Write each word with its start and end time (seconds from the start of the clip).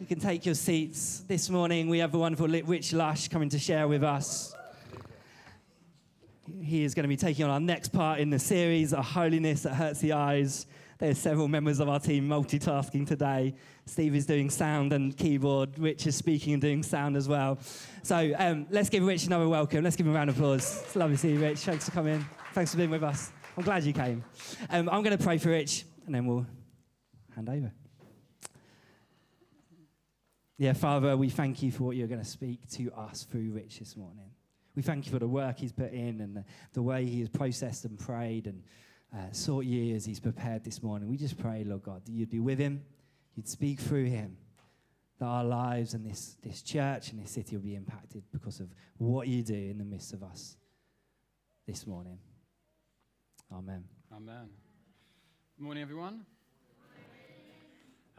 You 0.00 0.06
can 0.06 0.18
take 0.18 0.46
your 0.46 0.54
seats. 0.54 1.24
This 1.28 1.50
morning 1.50 1.90
we 1.90 1.98
have 1.98 2.10
the 2.10 2.18
wonderful 2.18 2.48
Rich 2.48 2.94
Lush 2.94 3.28
coming 3.28 3.50
to 3.50 3.58
share 3.58 3.86
with 3.86 4.02
us. 4.02 4.54
He 6.62 6.84
is 6.84 6.94
going 6.94 7.04
to 7.04 7.08
be 7.08 7.18
taking 7.18 7.44
on 7.44 7.50
our 7.50 7.60
next 7.60 7.92
part 7.92 8.18
in 8.18 8.30
the 8.30 8.38
series, 8.38 8.94
A 8.94 9.02
Holiness 9.02 9.64
That 9.64 9.74
Hurts 9.74 10.00
the 10.00 10.14
Eyes. 10.14 10.64
There's 10.96 11.18
several 11.18 11.48
members 11.48 11.80
of 11.80 11.90
our 11.90 12.00
team 12.00 12.26
multitasking 12.26 13.06
today. 13.06 13.54
Steve 13.84 14.14
is 14.14 14.24
doing 14.24 14.48
sound 14.48 14.94
and 14.94 15.14
keyboard. 15.14 15.78
Rich 15.78 16.06
is 16.06 16.16
speaking 16.16 16.54
and 16.54 16.62
doing 16.62 16.82
sound 16.82 17.14
as 17.14 17.28
well. 17.28 17.58
So 18.02 18.32
um, 18.38 18.66
let's 18.70 18.88
give 18.88 19.04
Rich 19.04 19.26
another 19.26 19.50
welcome. 19.50 19.84
Let's 19.84 19.96
give 19.96 20.06
him 20.06 20.12
a 20.12 20.16
round 20.16 20.30
of 20.30 20.38
applause. 20.38 20.82
It's 20.82 20.96
lovely 20.96 21.16
to 21.16 21.20
see 21.20 21.32
you, 21.32 21.40
Rich. 21.40 21.58
Thanks 21.58 21.84
for 21.84 21.90
coming. 21.90 22.24
Thanks 22.54 22.70
for 22.70 22.78
being 22.78 22.90
with 22.90 23.02
us. 23.02 23.32
I'm 23.54 23.64
glad 23.64 23.84
you 23.84 23.92
came. 23.92 24.24
Um, 24.70 24.88
I'm 24.88 25.02
going 25.02 25.16
to 25.16 25.22
pray 25.22 25.36
for 25.36 25.50
Rich, 25.50 25.84
and 26.06 26.14
then 26.14 26.24
we'll 26.24 26.46
hand 27.34 27.50
over. 27.50 27.70
Yeah, 30.60 30.74
Father, 30.74 31.16
we 31.16 31.30
thank 31.30 31.62
you 31.62 31.72
for 31.72 31.84
what 31.84 31.96
you're 31.96 32.06
going 32.06 32.20
to 32.20 32.26
speak 32.26 32.68
to 32.72 32.92
us 32.92 33.22
through 33.22 33.50
Rich 33.52 33.78
this 33.78 33.96
morning. 33.96 34.26
We 34.74 34.82
thank 34.82 35.06
you 35.06 35.12
for 35.12 35.18
the 35.18 35.26
work 35.26 35.56
he's 35.58 35.72
put 35.72 35.90
in 35.90 36.20
and 36.20 36.36
the, 36.36 36.44
the 36.74 36.82
way 36.82 37.06
he 37.06 37.20
has 37.20 37.30
processed 37.30 37.86
and 37.86 37.98
prayed 37.98 38.46
and 38.46 38.62
uh, 39.10 39.32
sought 39.32 39.64
years 39.64 40.04
he's 40.04 40.20
prepared 40.20 40.62
this 40.62 40.82
morning. 40.82 41.08
We 41.08 41.16
just 41.16 41.38
pray, 41.38 41.64
Lord 41.64 41.82
God, 41.82 42.04
that 42.04 42.12
you'd 42.12 42.28
be 42.28 42.40
with 42.40 42.58
him, 42.58 42.82
you'd 43.36 43.48
speak 43.48 43.80
through 43.80 44.04
him, 44.04 44.36
that 45.18 45.24
our 45.24 45.44
lives 45.44 45.94
and 45.94 46.04
this, 46.04 46.36
this 46.42 46.60
church 46.60 47.10
and 47.12 47.22
this 47.22 47.30
city 47.30 47.56
will 47.56 47.64
be 47.64 47.74
impacted 47.74 48.22
because 48.30 48.60
of 48.60 48.68
what 48.98 49.28
you 49.28 49.42
do 49.42 49.54
in 49.54 49.78
the 49.78 49.84
midst 49.84 50.12
of 50.12 50.22
us 50.22 50.58
this 51.66 51.86
morning. 51.86 52.18
Amen. 53.50 53.84
Amen. 54.14 54.50
Good 55.56 55.64
Morning, 55.64 55.82
everyone. 55.82 56.26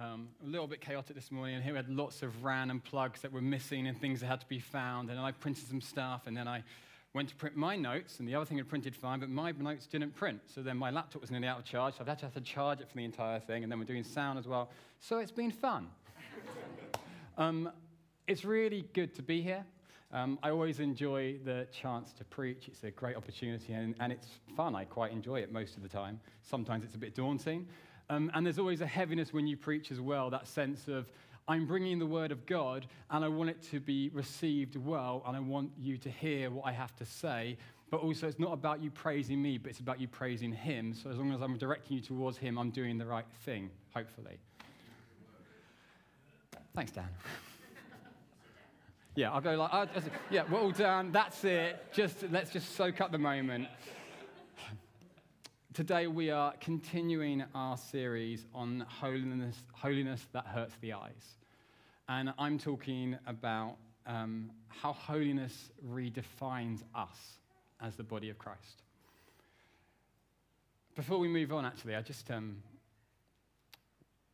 Um, 0.01 0.29
a 0.43 0.47
little 0.47 0.65
bit 0.65 0.81
chaotic 0.81 1.15
this 1.15 1.31
morning, 1.31 1.53
and 1.53 1.63
here 1.63 1.73
we 1.73 1.77
had 1.77 1.87
lots 1.87 2.23
of 2.23 2.43
random 2.43 2.79
plugs 2.79 3.21
that 3.21 3.31
were 3.31 3.41
missing 3.41 3.85
and 3.85 3.95
things 4.01 4.21
that 4.21 4.25
had 4.25 4.39
to 4.41 4.47
be 4.47 4.57
found. 4.57 5.12
And 5.12 5.20
I 5.20 5.31
printed 5.31 5.67
some 5.67 5.79
stuff, 5.79 6.26
and 6.26 6.35
then 6.35 6.48
I 6.48 6.63
went 7.13 7.29
to 7.29 7.35
print 7.35 7.55
my 7.55 7.76
notes, 7.76 8.17
and 8.17 8.27
the 8.27 8.34
other 8.34 8.45
thing 8.45 8.57
had 8.57 8.67
printed 8.67 8.95
fine, 8.95 9.20
but 9.20 9.29
my 9.29 9.51
notes 9.51 9.85
didn't 9.85 10.15
print. 10.15 10.39
So 10.48 10.63
then 10.63 10.76
my 10.76 10.89
laptop 10.89 11.21
was 11.21 11.29
nearly 11.29 11.45
out 11.45 11.59
of 11.59 11.65
charge, 11.65 11.93
so 11.93 11.99
I've 12.01 12.07
had 12.07 12.17
to 12.20 12.29
to 12.29 12.41
charge 12.41 12.81
it 12.81 12.89
for 12.89 12.98
the 12.98 13.05
entire 13.05 13.39
thing, 13.39 13.61
and 13.61 13.71
then 13.71 13.77
we're 13.77 13.85
doing 13.85 14.03
sound 14.03 14.39
as 14.39 14.48
well. 14.48 14.71
So 14.99 15.20
it's 15.20 15.31
been 15.31 15.51
fun. 15.51 15.87
um, 17.37 17.70
it's 18.26 18.43
really 18.43 18.85
good 18.93 19.13
to 19.17 19.21
be 19.21 19.43
here. 19.43 19.63
Um, 20.11 20.39
I 20.41 20.49
always 20.49 20.79
enjoy 20.79 21.37
the 21.45 21.67
chance 21.71 22.11
to 22.13 22.23
preach. 22.23 22.67
It's 22.70 22.83
a 22.83 22.89
great 22.89 23.15
opportunity, 23.15 23.73
and, 23.73 23.93
and 23.99 24.11
it's 24.11 24.29
fun. 24.57 24.76
I 24.76 24.85
quite 24.85 25.11
enjoy 25.11 25.41
it 25.41 25.51
most 25.51 25.77
of 25.77 25.83
the 25.83 25.89
time. 25.89 26.20
Sometimes 26.41 26.85
it's 26.85 26.95
a 26.95 26.98
bit 26.98 27.13
daunting. 27.13 27.67
Um, 28.12 28.29
and 28.34 28.45
there's 28.45 28.59
always 28.59 28.81
a 28.81 28.85
heaviness 28.85 29.31
when 29.31 29.48
you 29.48 29.55
preach 29.55 29.90
as 29.90 30.01
well, 30.01 30.29
that 30.31 30.45
sense 30.45 30.90
of, 30.90 31.09
I'm 31.48 31.65
bringing 31.65 31.98
the 31.98 32.05
word 32.05 32.34
of 32.34 32.45
God 32.45 32.85
and 33.09 33.23
I 33.23 33.29
want 33.29 33.49
it 33.49 33.62
to 33.71 33.79
be 33.79 34.09
received 34.09 34.76
well 34.76 35.23
and 35.26 35.35
I 35.35 35.40
want 35.40 35.71
you 35.79 35.98
to 35.99 36.09
hear 36.09 36.51
what 36.51 36.65
I 36.65 36.73
have 36.73 36.93
to 36.98 37.05
say. 37.05 37.57
But 37.89 38.01
also, 38.01 38.27
it's 38.27 38.37
not 38.37 38.51
about 38.51 38.84
you 38.84 38.91
praising 38.91 39.41
me, 39.41 39.57
but 39.57 39.70
it's 39.70 39.79
about 39.79 40.01
you 40.01 40.09
praising 40.09 40.51
Him. 40.51 40.93
So, 40.93 41.09
as 41.09 41.17
long 41.17 41.32
as 41.34 41.41
I'm 41.41 41.57
directing 41.57 41.98
you 41.98 42.04
towards 42.04 42.37
Him, 42.37 42.57
I'm 42.57 42.70
doing 42.70 42.98
the 42.98 43.05
right 43.05 43.26
thing, 43.45 43.70
hopefully. 43.93 44.39
Thanks, 46.76 46.91
Dan. 46.91 47.07
yeah, 49.15 49.32
I'll 49.32 49.41
go 49.41 49.55
like, 49.55 49.73
I'll 49.73 49.87
yeah, 50.29 50.43
we're 50.49 50.71
done. 50.71 51.13
That's 51.13 51.43
it. 51.45 51.93
Just 51.93 52.23
let's 52.29 52.51
just 52.51 52.76
soak 52.76 52.99
up 52.99 53.12
the 53.12 53.17
moment. 53.17 53.67
Today 55.73 56.07
we 56.07 56.29
are 56.29 56.53
continuing 56.59 57.45
our 57.55 57.77
series 57.77 58.45
on 58.53 58.85
holiness, 58.89 59.55
holiness 59.71 60.27
that 60.33 60.45
hurts 60.45 60.73
the 60.81 60.91
eyes. 60.91 61.37
And 62.09 62.33
I'm 62.37 62.57
talking 62.57 63.17
about 63.25 63.77
um, 64.05 64.51
how 64.67 64.91
holiness 64.91 65.72
redefines 65.88 66.83
us 66.94 67.38
as 67.79 67.95
the 67.95 68.03
body 68.03 68.29
of 68.29 68.38
Christ. 68.38 68.83
Before 70.93 71.19
we 71.19 71.29
move 71.29 71.53
on, 71.53 71.65
actually, 71.65 71.95
I 71.95 72.01
just, 72.01 72.29
um, 72.31 72.57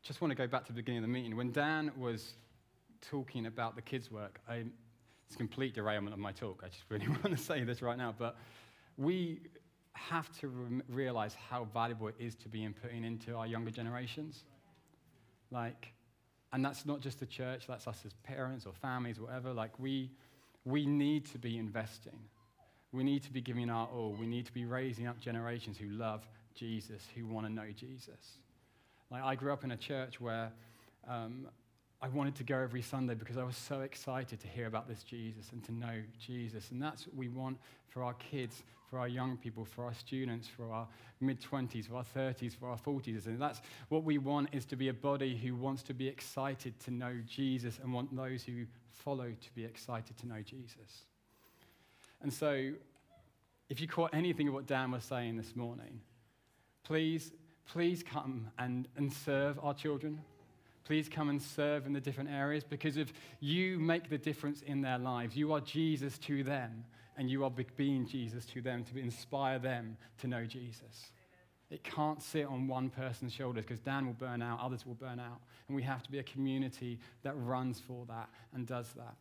just 0.01 0.21
want 0.21 0.31
to 0.31 0.35
go 0.35 0.47
back 0.47 0.65
to 0.65 0.73
the 0.73 0.77
beginning 0.77 1.03
of 1.03 1.07
the 1.07 1.13
meeting. 1.13 1.37
When 1.37 1.51
Dan 1.51 1.91
was 1.95 2.33
talking 2.99 3.45
about 3.45 3.75
the 3.75 3.83
kids' 3.83 4.09
work, 4.09 4.39
I, 4.49 4.63
it's 5.27 5.35
a 5.35 5.37
complete 5.37 5.75
derailment 5.75 6.15
of 6.15 6.19
my 6.19 6.31
talk. 6.31 6.63
I 6.65 6.69
just 6.69 6.85
really 6.89 7.07
want 7.23 7.25
to 7.25 7.37
say 7.37 7.63
this 7.63 7.83
right 7.83 7.97
now. 7.97 8.15
But 8.17 8.37
we 8.97 9.41
have 9.97 10.31
to 10.39 10.47
re- 10.47 10.81
realize 10.87 11.35
how 11.49 11.65
valuable 11.73 12.07
it 12.07 12.15
is 12.19 12.35
to 12.35 12.49
be 12.49 12.67
putting 12.81 13.03
into 13.03 13.35
our 13.35 13.47
younger 13.47 13.71
generations. 13.71 14.43
Like, 15.51 15.93
and 16.53 16.63
that's 16.63 16.85
not 16.85 17.01
just 17.01 17.19
the 17.19 17.25
church, 17.25 17.65
that's 17.67 17.87
us 17.87 18.03
as 18.05 18.13
parents 18.23 18.65
or 18.65 18.73
families, 18.73 19.17
or 19.17 19.23
whatever. 19.23 19.53
Like, 19.53 19.77
we, 19.79 20.11
we 20.65 20.85
need 20.85 21.25
to 21.27 21.37
be 21.37 21.57
investing. 21.57 22.19
We 22.91 23.03
need 23.03 23.23
to 23.23 23.31
be 23.31 23.41
giving 23.41 23.69
our 23.69 23.87
all. 23.87 24.15
We 24.17 24.27
need 24.27 24.45
to 24.45 24.53
be 24.53 24.65
raising 24.65 25.07
up 25.07 25.19
generations 25.19 25.77
who 25.77 25.89
love 25.89 26.27
Jesus, 26.55 27.03
who 27.15 27.25
want 27.25 27.45
to 27.45 27.51
know 27.51 27.69
Jesus. 27.75 28.37
Like, 29.11 29.23
I 29.23 29.35
grew 29.35 29.51
up 29.51 29.63
in 29.63 29.71
a 29.71 29.77
church 29.77 30.19
where 30.21 30.51
um, 31.07 31.47
I 31.99 32.09
wanted 32.09 32.35
to 32.35 32.43
go 32.43 32.59
every 32.59 32.83
Sunday 32.83 33.15
because 33.15 33.37
I 33.37 33.43
was 33.43 33.57
so 33.57 33.81
excited 33.81 34.39
to 34.41 34.47
hear 34.47 34.67
about 34.67 34.87
this 34.87 35.01
Jesus 35.01 35.51
and 35.51 35.63
to 35.63 35.71
know 35.71 35.95
Jesus. 36.19 36.69
And 36.69 36.79
that's 36.79 37.07
what 37.07 37.15
we 37.15 37.27
want 37.27 37.57
for 37.87 38.03
our 38.03 38.13
kids, 38.13 38.61
for 38.87 38.99
our 38.99 39.07
young 39.07 39.35
people, 39.35 39.65
for 39.65 39.85
our 39.85 39.95
students, 39.95 40.47
for 40.47 40.71
our 40.71 40.87
mid 41.21 41.41
20s, 41.41 41.87
for 41.87 41.95
our 41.95 42.03
30s, 42.03 42.55
for 42.55 42.69
our 42.69 42.77
40s. 42.77 43.25
And 43.25 43.41
that's 43.41 43.61
what 43.89 44.03
we 44.03 44.19
want 44.19 44.49
is 44.51 44.63
to 44.65 44.75
be 44.75 44.89
a 44.89 44.93
body 44.93 45.35
who 45.35 45.55
wants 45.55 45.81
to 45.83 45.93
be 45.95 46.07
excited 46.07 46.79
to 46.81 46.91
know 46.91 47.15
Jesus 47.25 47.79
and 47.81 47.91
want 47.91 48.15
those 48.15 48.43
who 48.43 48.65
follow 48.91 49.31
to 49.31 49.55
be 49.55 49.65
excited 49.65 50.17
to 50.17 50.27
know 50.27 50.41
Jesus. 50.43 51.05
And 52.21 52.31
so, 52.31 52.73
if 53.69 53.81
you 53.81 53.87
caught 53.87 54.13
anything 54.13 54.47
of 54.47 54.53
what 54.53 54.67
Dan 54.67 54.91
was 54.91 55.03
saying 55.03 55.37
this 55.37 55.55
morning, 55.55 55.99
please, 56.83 57.31
please 57.65 58.03
come 58.03 58.49
and, 58.59 58.87
and 58.95 59.11
serve 59.11 59.59
our 59.63 59.73
children 59.73 60.21
please 60.87 61.09
come 61.09 61.27
and 61.27 61.41
serve 61.41 61.85
in 61.85 61.91
the 61.91 61.99
different 61.99 62.29
areas 62.29 62.63
because 62.63 62.95
if 62.95 63.11
you 63.41 63.77
make 63.77 64.09
the 64.09 64.17
difference 64.17 64.61
in 64.61 64.81
their 64.81 64.97
lives, 64.97 65.35
you 65.35 65.51
are 65.51 65.59
Jesus 65.59 66.17
to 66.19 66.43
them, 66.43 66.85
and 67.17 67.29
you 67.29 67.43
are 67.43 67.51
being 67.75 68.07
Jesus 68.07 68.45
to 68.45 68.61
them 68.61 68.85
to 68.85 68.97
inspire 68.97 69.59
them 69.59 69.97
to 70.19 70.27
know 70.27 70.45
Jesus. 70.45 71.11
It 71.69 71.83
can't 71.83 72.23
sit 72.23 72.45
on 72.45 72.69
one 72.69 72.89
person's 72.89 73.33
shoulders 73.33 73.65
because 73.65 73.81
Dan 73.81 74.05
will 74.05 74.13
burn 74.13 74.41
out, 74.41 74.61
others 74.61 74.85
will 74.85 74.93
burn 74.93 75.19
out. 75.19 75.41
And 75.67 75.75
we 75.75 75.83
have 75.83 76.03
to 76.03 76.11
be 76.11 76.19
a 76.19 76.23
community 76.23 76.99
that 77.23 77.33
runs 77.35 77.81
for 77.81 78.05
that 78.05 78.29
and 78.53 78.65
does 78.65 78.87
that. 78.95 79.15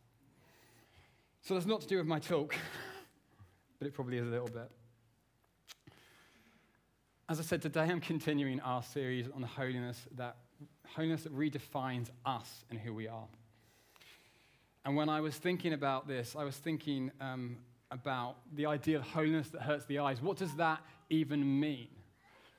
So 1.41 1.55
that's 1.55 1.65
not 1.65 1.81
to 1.81 1.87
do 1.87 1.97
with 1.97 2.07
my 2.07 2.19
talk, 2.19 2.55
but 3.79 3.89
it 3.89 3.93
probably 3.93 4.19
is 4.19 4.27
a 4.27 4.31
little 4.31 4.47
bit. 4.47 4.71
As 7.27 7.41
I 7.41 7.43
said, 7.43 7.61
today 7.61 7.81
I'm 7.81 7.99
continuing 7.99 8.61
our 8.61 8.81
series 8.81 9.27
on 9.35 9.41
the 9.41 9.47
holiness 9.47 10.07
that 10.15 10.37
holiness 10.95 11.23
that 11.23 11.35
redefines 11.35 12.09
us 12.25 12.65
and 12.69 12.79
who 12.79 12.93
we 12.93 13.07
are. 13.07 13.27
And 14.85 14.95
when 14.95 15.09
I 15.09 15.21
was 15.21 15.35
thinking 15.35 15.73
about 15.73 16.07
this, 16.07 16.35
I 16.37 16.43
was 16.43 16.55
thinking 16.55 17.11
um, 17.19 17.57
about 17.91 18.37
the 18.55 18.67
idea 18.67 18.97
of 18.97 19.03
holiness 19.03 19.49
that 19.49 19.61
hurts 19.61 19.85
the 19.85 19.99
eyes. 19.99 20.21
What 20.21 20.37
does 20.37 20.53
that 20.55 20.79
even 21.09 21.59
mean 21.59 21.89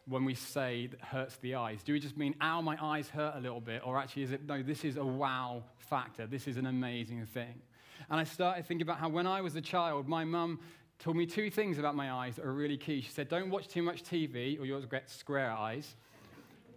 when 0.06 0.24
we 0.24 0.34
say 0.34 0.88
that 0.88 1.00
hurts 1.00 1.36
the 1.38 1.54
eyes? 1.54 1.82
Do 1.82 1.92
we 1.92 2.00
just 2.00 2.16
mean, 2.16 2.34
ow, 2.40 2.60
my 2.60 2.76
eyes 2.80 3.08
hurt 3.08 3.34
a 3.36 3.40
little 3.40 3.60
bit? 3.60 3.82
Or 3.84 3.98
actually, 3.98 4.24
is 4.24 4.32
it, 4.32 4.46
no, 4.46 4.62
this 4.62 4.84
is 4.84 4.96
a 4.96 5.04
wow 5.04 5.62
factor. 5.76 6.26
This 6.26 6.46
is 6.46 6.56
an 6.56 6.66
amazing 6.66 7.24
thing. 7.26 7.62
And 8.10 8.20
I 8.20 8.24
started 8.24 8.66
thinking 8.66 8.86
about 8.86 8.98
how 8.98 9.08
when 9.08 9.26
I 9.26 9.40
was 9.40 9.56
a 9.56 9.60
child, 9.60 10.08
my 10.08 10.24
mum 10.24 10.60
told 10.98 11.16
me 11.16 11.26
two 11.26 11.50
things 11.50 11.78
about 11.78 11.94
my 11.94 12.10
eyes 12.10 12.36
that 12.36 12.44
are 12.44 12.52
really 12.52 12.76
key. 12.76 13.00
She 13.00 13.10
said, 13.10 13.28
don't 13.28 13.50
watch 13.50 13.68
too 13.68 13.82
much 13.82 14.02
TV 14.02 14.60
or 14.60 14.64
you'll 14.64 14.80
get 14.82 15.08
square 15.10 15.50
eyes. 15.50 15.96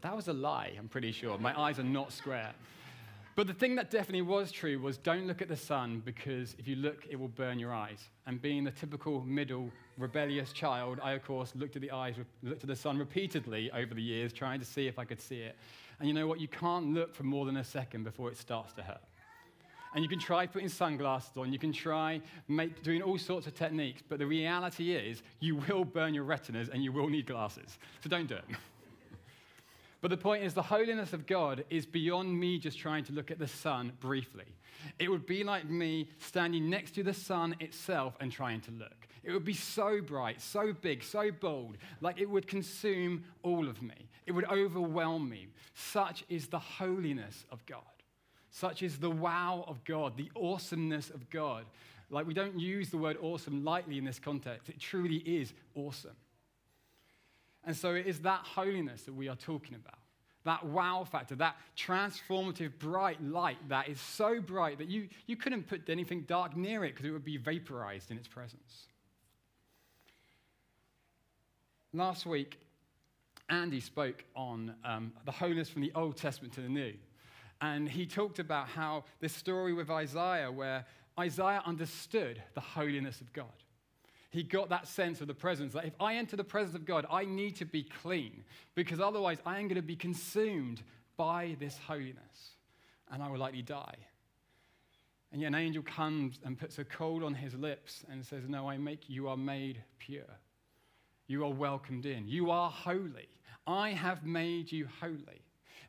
That 0.02 0.16
was 0.16 0.28
a 0.28 0.34
lie, 0.34 0.74
I'm 0.78 0.88
pretty 0.88 1.12
sure. 1.12 1.38
My 1.38 1.60
eyes 1.60 1.80
are 1.80 1.84
not 1.84 2.12
square. 2.12 2.52
But 3.36 3.48
the 3.48 3.54
thing 3.54 3.76
that 3.76 3.90
definitely 3.90 4.24
was 4.24 4.52
true 4.52 4.78
was 4.80 4.98
don't 4.98 5.26
look 5.26 5.42
at 5.42 5.48
the 5.48 5.56
sun 5.56 6.02
because 6.04 6.56
if 6.60 6.68
you 6.68 6.76
look, 6.76 7.06
it 7.10 7.18
will 7.18 7.30
burn 7.30 7.60
your 7.60 7.74
eyes. 7.74 8.10
And 8.26 8.42
being 8.42 8.64
the 8.64 8.72
typical 8.72 9.22
middle 9.22 9.72
rebellious 9.98 10.52
child, 10.52 11.00
I, 11.02 11.14
of 11.14 11.24
course, 11.24 11.54
looked 11.56 11.76
at 11.76 11.82
the 11.82 11.92
eyes, 11.92 12.16
looked 12.44 12.64
at 12.64 12.68
the 12.68 12.76
sun 12.76 12.98
repeatedly 12.98 13.72
over 13.72 13.94
the 13.94 14.02
years, 14.02 14.34
trying 14.34 14.60
to 14.60 14.66
see 14.66 14.88
if 14.88 15.00
I 15.00 15.06
could 15.06 15.22
see 15.22 15.40
it. 15.40 15.56
And 16.00 16.08
you 16.10 16.14
know 16.14 16.28
what? 16.28 16.42
You 16.42 16.50
can't 16.50 16.94
look 16.94 17.16
for 17.16 17.24
more 17.24 17.46
than 17.46 17.58
a 17.58 17.64
second 17.64 18.04
before 18.04 18.30
it 18.30 18.38
starts 18.38 18.74
to 18.74 18.82
hurt. 18.82 19.02
And 19.94 20.04
you 20.04 20.10
can 20.10 20.20
try 20.20 20.46
putting 20.46 20.70
sunglasses 20.70 21.36
on, 21.36 21.52
you 21.52 21.60
can 21.60 21.74
try 21.74 22.22
make, 22.48 22.82
doing 22.82 23.02
all 23.02 23.18
sorts 23.18 23.46
of 23.46 23.56
techniques, 23.56 24.02
but 24.08 24.20
the 24.20 24.26
reality 24.26 24.94
is 24.94 25.22
you 25.40 25.58
will 25.58 25.84
burn 25.84 26.14
your 26.14 26.24
retinas 26.24 26.70
and 26.70 26.84
you 26.84 26.92
will 26.92 27.10
need 27.10 27.28
glasses. 27.28 27.78
So 28.02 28.10
don't 28.10 28.28
do 28.28 28.36
it. 28.36 28.46
But 30.02 30.10
the 30.10 30.18
point 30.18 30.44
is, 30.44 30.56
the 30.56 30.64
holiness 30.64 31.14
of 31.14 31.28
God 31.28 31.64
is 31.70 31.86
beyond 31.86 32.40
me 32.40 32.58
just 32.58 32.80
trying 32.80 33.04
to 33.06 33.14
look 33.14 33.30
at 33.30 33.38
the 33.38 33.48
sun 33.48 33.92
briefly. 34.00 34.46
It 34.98 35.10
would 35.10 35.28
be 35.28 35.44
like 35.44 35.70
me 35.70 36.10
standing 36.18 36.70
next 36.72 36.96
to 36.96 37.04
the 37.04 37.14
sun 37.14 37.56
itself 37.60 38.18
and 38.20 38.32
trying 38.32 38.62
to 38.62 38.72
look. 38.72 39.08
It 39.24 39.32
would 39.32 39.46
be 39.46 39.54
so 39.54 40.02
bright, 40.02 40.42
so 40.42 40.74
big, 40.74 41.04
so 41.04 41.30
bold, 41.32 41.78
like 42.02 42.20
it 42.20 42.28
would 42.28 42.48
consume 42.48 43.24
all 43.44 43.70
of 43.70 43.84
me. 43.84 44.10
It 44.26 44.32
would 44.32 44.50
overwhelm 44.50 45.30
me. 45.30 45.48
Such 45.76 46.24
is 46.30 46.48
the 46.48 46.60
holiness 46.60 47.46
of 47.52 47.64
God. 47.68 47.82
such 48.50 48.84
is 48.84 48.98
the 48.98 49.10
wow 49.10 49.64
of 49.68 49.84
God, 49.86 50.18
the 50.18 50.32
awesomeness 50.36 51.10
of 51.10 51.30
God. 51.30 51.66
Like, 52.10 52.28
we 52.28 52.34
don't 52.34 52.60
use 52.60 52.90
the 52.90 52.98
word 52.98 53.18
awesome 53.22 53.64
lightly 53.64 53.98
in 53.98 54.04
this 54.04 54.20
context, 54.20 54.68
it 54.68 54.80
truly 54.80 55.18
is 55.18 55.54
awesome. 55.76 56.16
And 57.64 57.76
so, 57.76 57.94
it 57.94 58.08
is 58.08 58.20
that 58.20 58.42
holiness 58.42 59.04
that 59.04 59.14
we 59.14 59.28
are 59.30 59.36
talking 59.36 59.76
about. 59.76 60.00
That 60.44 60.66
wow 60.66 61.06
factor, 61.10 61.36
that 61.36 61.56
transformative 61.78 62.80
bright 62.80 63.24
light 63.24 63.58
that 63.70 63.88
is 63.88 64.00
so 64.00 64.42
bright 64.42 64.80
that 64.80 64.88
you, 64.88 65.08
you 65.28 65.36
couldn't 65.36 65.68
put 65.68 65.88
anything 65.88 66.22
dark 66.22 66.58
near 66.58 66.84
it 66.84 66.96
because 66.96 67.06
it 67.06 67.12
would 67.12 67.24
be 67.24 67.38
vaporized 67.38 68.10
in 68.10 68.18
its 68.18 68.28
presence. 68.28 68.88
Last 71.94 72.26
week, 72.26 72.58
Andy 73.50 73.82
spoke 73.82 74.24
on 74.36 74.74
um, 74.86 75.12
the 75.26 75.32
holiness 75.32 75.70
from 75.70 75.82
the 75.82 75.92
Old 75.94 76.18
Testament 76.18 76.54
to 76.54 76.62
the 76.62 76.70
New. 76.70 76.94
And 77.60 77.88
he 77.88 78.06
talked 78.06 78.40
about 78.40 78.68
how 78.68 79.04
this 79.20 79.34
story 79.34 79.74
with 79.74 79.90
Isaiah, 79.92 80.52
where 80.52 80.86
Isaiah 81.20 81.62
understood 81.66 82.42
the 82.56 82.62
holiness 82.62 83.22
of 83.22 83.32
God. 83.34 83.46
He 84.32 84.44
got 84.44 84.70
that 84.70 84.88
sense 84.88 85.20
of 85.20 85.28
the 85.28 85.34
presence 85.34 85.74
that 85.74 85.86
if 85.86 85.94
I 86.00 86.16
enter 86.16 86.38
the 86.38 86.44
presence 86.44 86.74
of 86.74 86.86
God, 86.86 87.06
I 87.12 87.26
need 87.26 87.58
to 87.58 87.66
be 87.66 87.84
clean 87.84 88.44
because 88.76 89.02
otherwise 89.02 89.40
I 89.46 89.60
am 89.60 89.68
going 89.68 89.76
to 89.76 89.82
be 89.82 89.98
consumed 89.98 90.82
by 91.18 91.58
this 91.60 91.78
holiness 91.86 92.56
and 93.12 93.22
I 93.22 93.30
will 93.30 93.40
likely 93.40 93.62
die. 93.62 93.96
And 95.34 95.42
yet 95.42 95.50
an 95.50 95.56
angel 95.56 95.84
comes 95.84 96.40
and 96.46 96.58
puts 96.58 96.80
a 96.80 96.86
coal 96.86 97.26
on 97.26 97.34
his 97.34 97.56
lips 97.56 98.06
and 98.10 98.26
says, 98.26 98.44
No, 98.48 98.70
I 98.70 98.78
make 98.78 99.10
you 99.10 99.28
are 99.28 99.38
made 99.38 99.84
pure. 100.00 100.24
You 101.28 101.44
are 101.44 101.54
welcomed 101.54 102.06
in. 102.06 102.28
You 102.28 102.52
are 102.52 102.70
holy. 102.70 103.30
I 103.68 103.90
have 103.90 104.26
made 104.26 104.72
you 104.72 104.88
holy. 105.02 105.42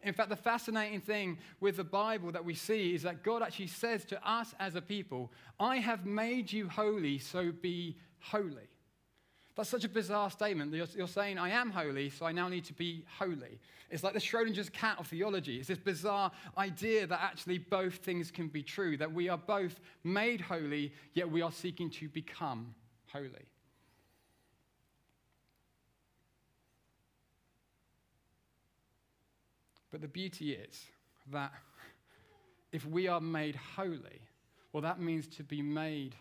In 0.02 0.14
fact, 0.14 0.30
the 0.30 0.36
fascinating 0.36 1.00
thing 1.00 1.38
with 1.60 1.76
the 1.76 1.84
Bible 1.84 2.32
that 2.32 2.44
we 2.44 2.54
see 2.54 2.94
is 2.94 3.02
that 3.02 3.22
God 3.22 3.42
actually 3.42 3.68
says 3.68 4.04
to 4.06 4.28
us 4.28 4.52
as 4.58 4.74
a 4.74 4.82
people, 4.82 5.32
I 5.60 5.76
have 5.76 6.06
made 6.06 6.52
you 6.52 6.68
holy, 6.68 7.18
so 7.18 7.52
be 7.52 7.96
holy. 8.22 8.68
That's 9.54 9.68
such 9.68 9.84
a 9.84 9.88
bizarre 9.88 10.30
statement. 10.30 10.72
You're, 10.72 10.86
you're, 10.96 11.08
saying, 11.08 11.38
I 11.38 11.50
am 11.50 11.70
holy, 11.70 12.08
so 12.08 12.24
I 12.24 12.32
now 12.32 12.48
need 12.48 12.64
to 12.64 12.72
be 12.72 13.04
holy. 13.18 13.58
It's 13.90 14.02
like 14.02 14.14
the 14.14 14.20
Schrodinger's 14.20 14.70
cat 14.70 14.96
of 14.98 15.06
theology. 15.06 15.58
It's 15.58 15.68
this 15.68 15.76
bizarre 15.76 16.32
idea 16.56 17.06
that 17.06 17.20
actually 17.20 17.58
both 17.58 17.96
things 17.96 18.30
can 18.30 18.48
be 18.48 18.62
true, 18.62 18.96
that 18.96 19.12
we 19.12 19.28
are 19.28 19.36
both 19.36 19.78
made 20.04 20.40
holy, 20.40 20.92
yet 21.12 21.30
we 21.30 21.42
are 21.42 21.52
seeking 21.52 21.90
to 21.90 22.08
become 22.08 22.74
holy. 23.12 23.46
But 29.90 30.00
the 30.00 30.08
beauty 30.08 30.52
is 30.52 30.86
that 31.30 31.52
if 32.72 32.86
we 32.86 33.06
are 33.06 33.20
made 33.20 33.54
holy, 33.76 34.22
well, 34.72 34.80
that 34.80 34.98
means 34.98 35.28
to 35.36 35.42
be 35.42 35.60
made 35.60 36.16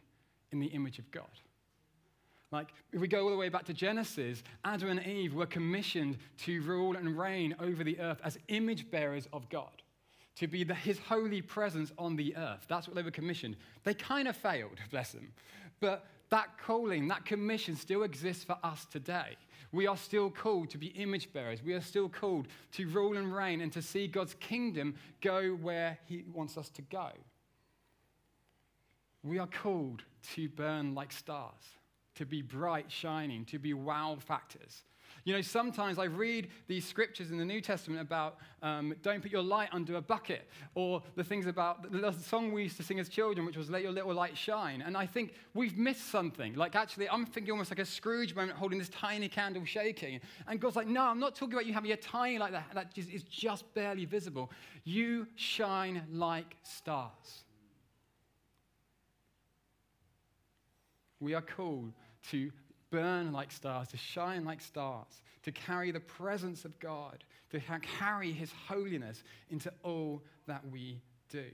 in 0.52 0.60
the 0.60 0.68
image 0.68 1.00
of 1.00 1.10
God. 1.12 1.30
Like, 2.52 2.74
if 2.92 3.00
we 3.00 3.08
go 3.08 3.24
all 3.24 3.30
the 3.30 3.38
way 3.38 3.50
back 3.50 3.66
to 3.66 3.74
Genesis, 3.74 4.44
Adam 4.66 4.90
and 4.90 5.06
Eve 5.08 5.34
were 5.34 5.46
commissioned 5.46 6.18
to 6.40 6.62
rule 6.62 6.98
and 6.98 7.18
reign 7.18 7.56
over 7.60 7.84
the 7.84 8.00
earth 8.00 8.20
as 8.24 8.38
image 8.50 8.92
bearers 8.92 9.28
of 9.32 9.48
God, 9.50 9.82
to 10.36 10.48
be 10.48 10.64
the, 10.66 10.76
his 10.76 11.00
holy 11.00 11.42
presence 11.42 11.94
on 11.98 12.18
the 12.18 12.36
earth. 12.36 12.66
That's 12.68 12.88
what 12.88 12.96
they 12.96 13.04
were 13.04 13.12
commissioned. 13.12 13.56
They 13.84 13.94
kind 13.94 14.28
of 14.28 14.36
failed, 14.36 14.78
bless 14.92 15.14
them. 15.14 15.32
But 15.80 16.06
that 16.30 16.58
calling, 16.58 17.08
that 17.08 17.26
commission 17.26 17.76
still 17.76 18.04
exists 18.04 18.44
for 18.44 18.58
us 18.64 18.86
today. 18.86 19.38
We 19.72 19.88
are 19.88 19.98
still 19.98 20.30
called 20.30 20.70
to 20.72 20.78
be 20.78 20.88
image 20.88 21.32
bearers. 21.32 21.64
We 21.64 21.74
are 21.74 21.82
still 21.82 22.10
called 22.10 22.48
to 22.74 22.88
rule 22.90 23.16
and 23.16 23.34
reign 23.34 23.62
and 23.62 23.72
to 23.72 23.82
see 23.82 24.08
God's 24.08 24.34
kingdom 24.36 24.96
go 25.22 25.52
where 25.52 25.98
He 26.06 26.26
wants 26.34 26.58
us 26.58 26.70
to 26.72 26.82
go. 26.82 27.10
We 29.24 29.40
are 29.40 29.48
called 29.48 30.04
to 30.34 30.50
burn 30.50 30.96
like 30.96 31.12
stars, 31.14 31.54
to 32.22 32.26
be 32.28 32.44
bright, 32.44 32.86
shining, 32.88 33.44
to 33.46 33.58
be 33.58 33.74
wow 33.74 34.16
factors. 34.20 34.84
You 35.24 35.34
know, 35.34 35.42
sometimes 35.42 35.98
I 35.98 36.04
read 36.04 36.50
these 36.68 36.88
scriptures 36.88 37.32
in 37.32 37.38
the 37.38 37.46
New 37.46 37.62
Testament 37.62 38.00
about 38.00 38.38
um, 38.62 38.94
don't 39.02 39.24
put 39.24 39.32
your 39.32 39.42
light 39.42 39.70
under 39.72 39.96
a 39.96 40.02
bucket, 40.02 40.48
or 40.76 41.02
the 41.16 41.24
things 41.24 41.48
about 41.48 41.92
the 41.92 42.12
song 42.12 42.52
we 42.52 42.62
used 42.62 42.78
to 42.78 42.84
sing 42.84 43.00
as 43.00 43.10
children, 43.10 43.44
which 43.44 43.58
was 43.58 43.72
let 43.72 43.82
your 43.82 43.92
little 43.92 44.14
light 44.14 44.38
shine. 44.38 44.84
And 44.84 44.96
I 44.96 45.08
think 45.08 45.34
we've 45.56 45.76
missed 45.76 46.12
something. 46.12 46.54
Like, 46.54 46.76
actually, 46.76 47.10
I'm 47.10 47.26
thinking 47.26 47.54
almost 47.54 47.72
like 47.72 47.80
a 47.80 47.86
Scrooge 47.86 48.36
moment 48.36 48.56
holding 48.56 48.78
this 48.78 48.90
tiny 48.90 49.28
candle 49.28 49.66
shaking. 49.66 50.22
And 50.48 50.60
God's 50.60 50.76
like, 50.76 50.88
no, 50.88 51.06
I'm 51.06 51.20
not 51.20 51.34
talking 51.34 51.56
about 51.56 51.66
you 51.66 51.74
having 51.74 51.92
a 51.92 51.98
tiny 51.98 52.38
like 52.38 52.52
that, 52.52 52.68
that 52.76 52.96
is 52.96 53.24
just 53.24 53.74
barely 53.74 54.06
visible. 54.06 54.52
You 54.84 55.26
shine 55.36 56.04
like 56.12 56.56
stars. 56.62 57.46
We 61.20 61.36
are 61.36 61.42
called 61.42 61.94
to 62.30 62.52
burn 62.92 63.32
like 63.32 63.52
stars, 63.52 63.88
to 63.90 63.98
shine 63.98 64.46
like 64.46 64.62
stars, 64.62 65.22
to 65.44 65.52
carry 65.52 65.92
the 65.92 66.00
presence 66.00 66.66
of 66.66 66.78
God, 66.80 67.24
to 67.52 67.60
carry 68.00 68.32
His 68.32 68.52
holiness 68.68 69.24
into 69.50 69.72
all 69.84 70.22
that 70.48 70.62
we 70.70 71.02
do, 71.30 71.46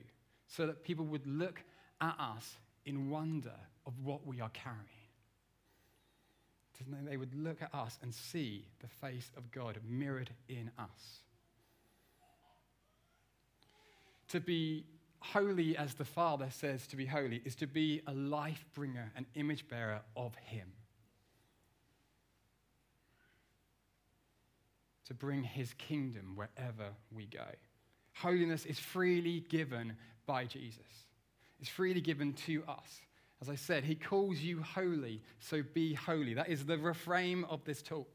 so 0.48 0.68
that 0.68 0.84
people 0.84 1.06
would 1.06 1.26
look 1.26 1.64
at 2.02 2.16
us 2.20 2.58
in 2.86 3.10
wonder 3.10 3.56
of 3.86 3.94
what 4.04 4.26
we 4.26 4.42
are 4.42 4.50
carrying. 4.50 4.84
They 7.06 7.18
would 7.18 7.34
look 7.34 7.62
at 7.62 7.74
us 7.74 7.98
and 8.04 8.14
see 8.14 8.68
the 8.82 8.88
face 8.88 9.32
of 9.36 9.52
God 9.52 9.80
mirrored 9.88 10.30
in 10.48 10.70
us. 10.78 11.22
To 14.30 14.40
be 14.40 14.86
holy 15.20 15.78
as 15.78 15.94
the 15.96 16.06
Father 16.06 16.48
says 16.50 16.88
to 16.88 16.96
be 16.96 17.06
holy 17.06 17.42
is 17.46 17.56
to 17.56 17.68
be 17.68 18.02
a 18.08 18.14
life 18.14 18.66
bringer, 18.74 19.12
an 19.16 19.26
image 19.36 19.68
bearer 19.68 20.02
of 20.16 20.36
Him. 20.36 20.72
to 25.08 25.14
bring 25.14 25.42
his 25.44 25.74
kingdom 25.76 26.34
wherever 26.36 26.90
we 27.12 27.26
go. 27.26 27.46
Holiness 28.14 28.66
is 28.66 28.78
freely 28.78 29.40
given 29.50 29.96
by 30.26 30.46
Jesus, 30.46 31.06
it's 31.60 31.70
freely 31.70 32.02
given 32.02 32.34
to 32.34 32.64
us. 32.68 33.02
As 33.40 33.50
I 33.50 33.56
said, 33.56 33.84
he 33.84 33.94
calls 33.94 34.40
you 34.40 34.64
holy, 34.64 35.22
so 35.40 35.62
be 35.74 35.94
holy. 35.94 36.34
That 36.34 36.50
is 36.50 36.66
the 36.66 36.78
refrain 36.78 37.46
of 37.46 37.64
this 37.66 37.84
talk. 37.84 38.10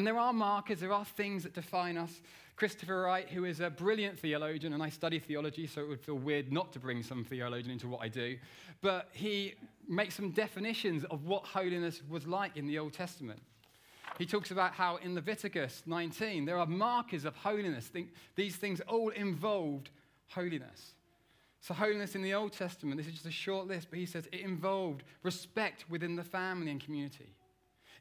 And 0.00 0.06
there 0.06 0.18
are 0.18 0.32
markers, 0.32 0.80
there 0.80 0.94
are 0.94 1.04
things 1.04 1.42
that 1.42 1.52
define 1.52 1.98
us. 1.98 2.22
Christopher 2.56 3.02
Wright, 3.02 3.28
who 3.28 3.44
is 3.44 3.60
a 3.60 3.68
brilliant 3.68 4.18
theologian, 4.18 4.72
and 4.72 4.82
I 4.82 4.88
study 4.88 5.18
theology, 5.18 5.66
so 5.66 5.82
it 5.82 5.88
would 5.90 6.00
feel 6.00 6.14
weird 6.14 6.50
not 6.50 6.72
to 6.72 6.78
bring 6.78 7.02
some 7.02 7.22
theologian 7.22 7.70
into 7.70 7.86
what 7.86 8.00
I 8.00 8.08
do, 8.08 8.38
but 8.80 9.10
he 9.12 9.56
makes 9.86 10.14
some 10.14 10.30
definitions 10.30 11.04
of 11.10 11.26
what 11.26 11.44
holiness 11.44 12.00
was 12.08 12.26
like 12.26 12.56
in 12.56 12.66
the 12.66 12.78
Old 12.78 12.94
Testament. 12.94 13.42
He 14.16 14.24
talks 14.24 14.50
about 14.50 14.72
how 14.72 14.96
in 14.96 15.14
Leviticus 15.14 15.82
19 15.84 16.46
there 16.46 16.56
are 16.56 16.64
markers 16.64 17.26
of 17.26 17.36
holiness. 17.36 17.90
These 18.36 18.56
things 18.56 18.80
all 18.88 19.10
involved 19.10 19.90
holiness. 20.28 20.94
So, 21.60 21.74
holiness 21.74 22.14
in 22.14 22.22
the 22.22 22.32
Old 22.32 22.54
Testament, 22.54 22.96
this 22.96 23.06
is 23.06 23.12
just 23.12 23.26
a 23.26 23.30
short 23.30 23.66
list, 23.66 23.88
but 23.90 23.98
he 23.98 24.06
says 24.06 24.26
it 24.32 24.40
involved 24.40 25.02
respect 25.22 25.84
within 25.90 26.16
the 26.16 26.24
family 26.24 26.70
and 26.70 26.82
community. 26.82 27.34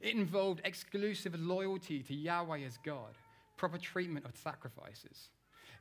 It 0.01 0.15
involved 0.15 0.61
exclusive 0.63 1.39
loyalty 1.39 2.03
to 2.03 2.13
Yahweh 2.13 2.61
as 2.65 2.77
God, 2.83 3.15
proper 3.57 3.77
treatment 3.77 4.25
of 4.25 4.35
sacrifices. 4.37 5.29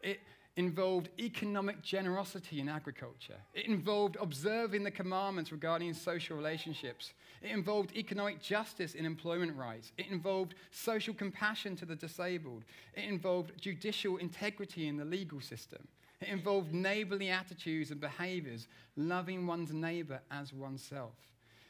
It 0.02 0.20
involved 0.56 1.08
economic 1.20 1.80
generosity 1.82 2.58
in 2.58 2.68
agriculture. 2.68 3.36
It 3.54 3.66
involved 3.66 4.16
observing 4.20 4.82
the 4.82 4.90
commandments 4.90 5.52
regarding 5.52 5.94
social 5.94 6.36
relationships. 6.36 7.12
It 7.42 7.52
involved 7.52 7.96
economic 7.96 8.42
justice 8.42 8.94
in 8.94 9.06
employment 9.06 9.56
rights. 9.56 9.92
It 9.96 10.06
involved 10.10 10.56
social 10.72 11.14
compassion 11.14 11.76
to 11.76 11.86
the 11.86 11.94
disabled. 11.94 12.64
It 12.94 13.04
involved 13.04 13.52
judicial 13.60 14.16
integrity 14.16 14.88
in 14.88 14.96
the 14.96 15.04
legal 15.04 15.40
system. 15.40 15.86
It 16.20 16.28
involved 16.28 16.74
neighborly 16.74 17.30
attitudes 17.30 17.92
and 17.92 18.00
behaviors, 18.00 18.66
loving 18.96 19.46
one's 19.46 19.72
neighbor 19.72 20.20
as 20.28 20.52
oneself. 20.52 21.14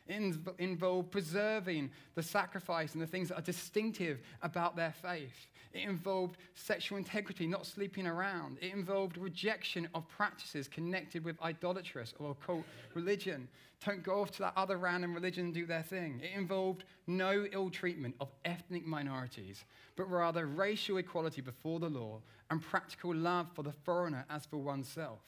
Involved 0.09 1.11
preserving 1.11 1.91
the 2.15 2.23
sacrifice 2.23 2.95
and 2.95 3.03
the 3.03 3.07
things 3.07 3.29
that 3.29 3.39
are 3.39 3.43
distinctive 3.43 4.21
about 4.43 4.75
their 4.75 4.93
faith. 5.03 5.49
It 5.75 5.83
involved 5.87 6.39
sexual 6.55 6.97
integrity, 6.97 7.47
not 7.47 7.67
sleeping 7.67 8.07
around. 8.07 8.57
It 8.63 8.73
involved 8.73 9.19
rejection 9.19 9.87
of 9.95 10.09
practices 10.09 10.67
connected 10.67 11.25
with 11.25 11.41
idolatrous 11.43 12.15
or 12.19 12.31
occult 12.31 12.65
religion. 12.95 13.49
Don't 13.85 14.03
go 14.03 14.23
off 14.23 14.31
to 14.33 14.39
that 14.41 14.55
other 14.57 14.79
random 14.79 15.15
religion 15.15 15.45
and 15.45 15.55
do 15.55 15.67
their 15.67 15.83
thing. 15.83 16.21
It 16.25 16.37
involved 16.37 16.85
no 17.07 17.47
ill 17.53 17.69
treatment 17.69 18.17
of 18.19 18.29
ethnic 18.47 18.87
minorities, 18.87 19.65
but 19.95 20.11
rather 20.11 20.47
racial 20.47 20.97
equality 20.97 21.43
before 21.43 21.79
the 21.81 21.91
law 21.91 22.23
and 22.51 22.63
practical 22.63 23.15
love 23.15 23.49
for 23.55 23.63
the 23.63 23.75
foreigner 23.85 24.25
as 24.31 24.47
for 24.47 24.57
oneself. 24.57 25.21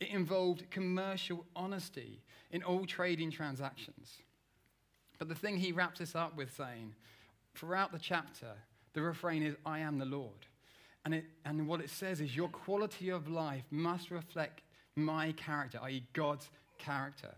It 0.00 0.08
involved 0.08 0.70
commercial 0.70 1.44
honesty 1.56 2.20
in 2.50 2.62
all 2.62 2.86
trading 2.86 3.30
transactions. 3.30 4.18
But 5.18 5.28
the 5.28 5.34
thing 5.34 5.56
he 5.56 5.72
wraps 5.72 5.98
this 5.98 6.14
up 6.14 6.36
with 6.36 6.54
saying, 6.54 6.94
throughout 7.54 7.92
the 7.92 7.98
chapter, 7.98 8.52
the 8.92 9.02
refrain 9.02 9.42
is, 9.42 9.56
I 9.66 9.80
am 9.80 9.98
the 9.98 10.04
Lord. 10.04 10.46
And, 11.04 11.14
it, 11.14 11.24
and 11.44 11.66
what 11.66 11.80
it 11.80 11.90
says 11.90 12.20
is 12.20 12.36
your 12.36 12.48
quality 12.48 13.08
of 13.08 13.28
life 13.28 13.64
must 13.70 14.10
reflect 14.10 14.62
my 14.94 15.32
character, 15.32 15.78
i.e., 15.82 16.04
God's 16.12 16.48
character. 16.78 17.34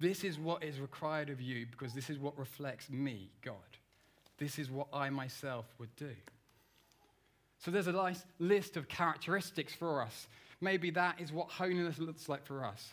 This 0.00 0.24
is 0.24 0.38
what 0.38 0.62
is 0.62 0.80
required 0.80 1.30
of 1.30 1.40
you 1.40 1.66
because 1.70 1.94
this 1.94 2.10
is 2.10 2.18
what 2.18 2.38
reflects 2.38 2.90
me, 2.90 3.30
God. 3.42 3.56
This 4.38 4.58
is 4.58 4.70
what 4.70 4.88
I 4.92 5.10
myself 5.10 5.66
would 5.78 5.94
do. 5.96 6.10
So 7.58 7.70
there's 7.70 7.86
a 7.86 7.92
nice 7.92 8.24
list 8.38 8.76
of 8.76 8.88
characteristics 8.88 9.74
for 9.74 10.02
us. 10.02 10.28
Maybe 10.64 10.90
that 10.92 11.20
is 11.20 11.30
what 11.30 11.50
holiness 11.50 11.98
looks 11.98 12.26
like 12.26 12.46
for 12.46 12.64
us. 12.64 12.88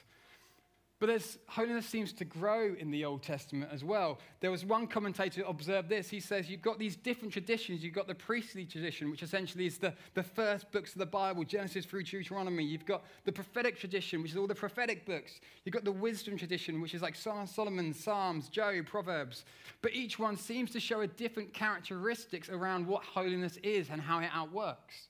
But 1.00 1.10
as 1.10 1.40
holiness 1.48 1.88
seems 1.88 2.14
to 2.14 2.26
grow 2.26 2.76
in 2.76 2.92
the 2.92 3.06
Old 3.06 3.24
Testament 3.24 3.72
as 3.74 3.84
well, 3.84 4.20
there 4.40 4.52
was 4.52 4.64
one 4.64 4.86
commentator 4.86 5.42
who 5.42 5.48
observed 5.48 5.90
this. 5.90 6.10
He 6.10 6.20
says, 6.20 6.48
You've 6.48 6.62
got 6.62 6.78
these 6.78 6.96
different 6.96 7.34
traditions. 7.34 7.82
You've 7.82 7.96
got 7.96 8.08
the 8.08 8.14
priestly 8.14 8.66
tradition, 8.66 9.10
which 9.10 9.24
essentially 9.24 9.66
is 9.66 9.80
the, 9.80 9.96
the 10.14 10.22
first 10.22 10.72
books 10.72 10.92
of 10.92 11.00
the 11.00 11.08
Bible, 11.08 11.44
Genesis 11.44 11.86
through 11.86 12.04
Deuteronomy. 12.04 12.64
You've 12.64 12.86
got 12.86 13.04
the 13.24 13.32
prophetic 13.32 13.80
tradition, 13.80 14.22
which 14.22 14.32
is 14.32 14.38
all 14.38 14.46
the 14.46 14.54
prophetic 14.54 15.08
books. 15.08 15.40
You've 15.66 15.74
got 15.74 15.86
the 15.86 15.92
wisdom 15.92 16.38
tradition, 16.38 16.82
which 16.82 16.94
is 16.94 17.02
like 17.02 17.16
Solomon, 17.16 17.94
Psalms, 17.96 18.48
Job, 18.50 18.86
Proverbs. 18.86 19.46
But 19.82 19.96
each 19.96 20.20
one 20.20 20.38
seems 20.38 20.70
to 20.72 20.80
show 20.80 21.02
a 21.02 21.08
different 21.08 21.52
characteristics 21.52 22.50
around 22.50 22.86
what 22.86 23.04
holiness 23.04 23.58
is 23.64 23.90
and 23.90 24.02
how 24.02 24.20
it 24.20 24.30
outworks. 24.34 25.08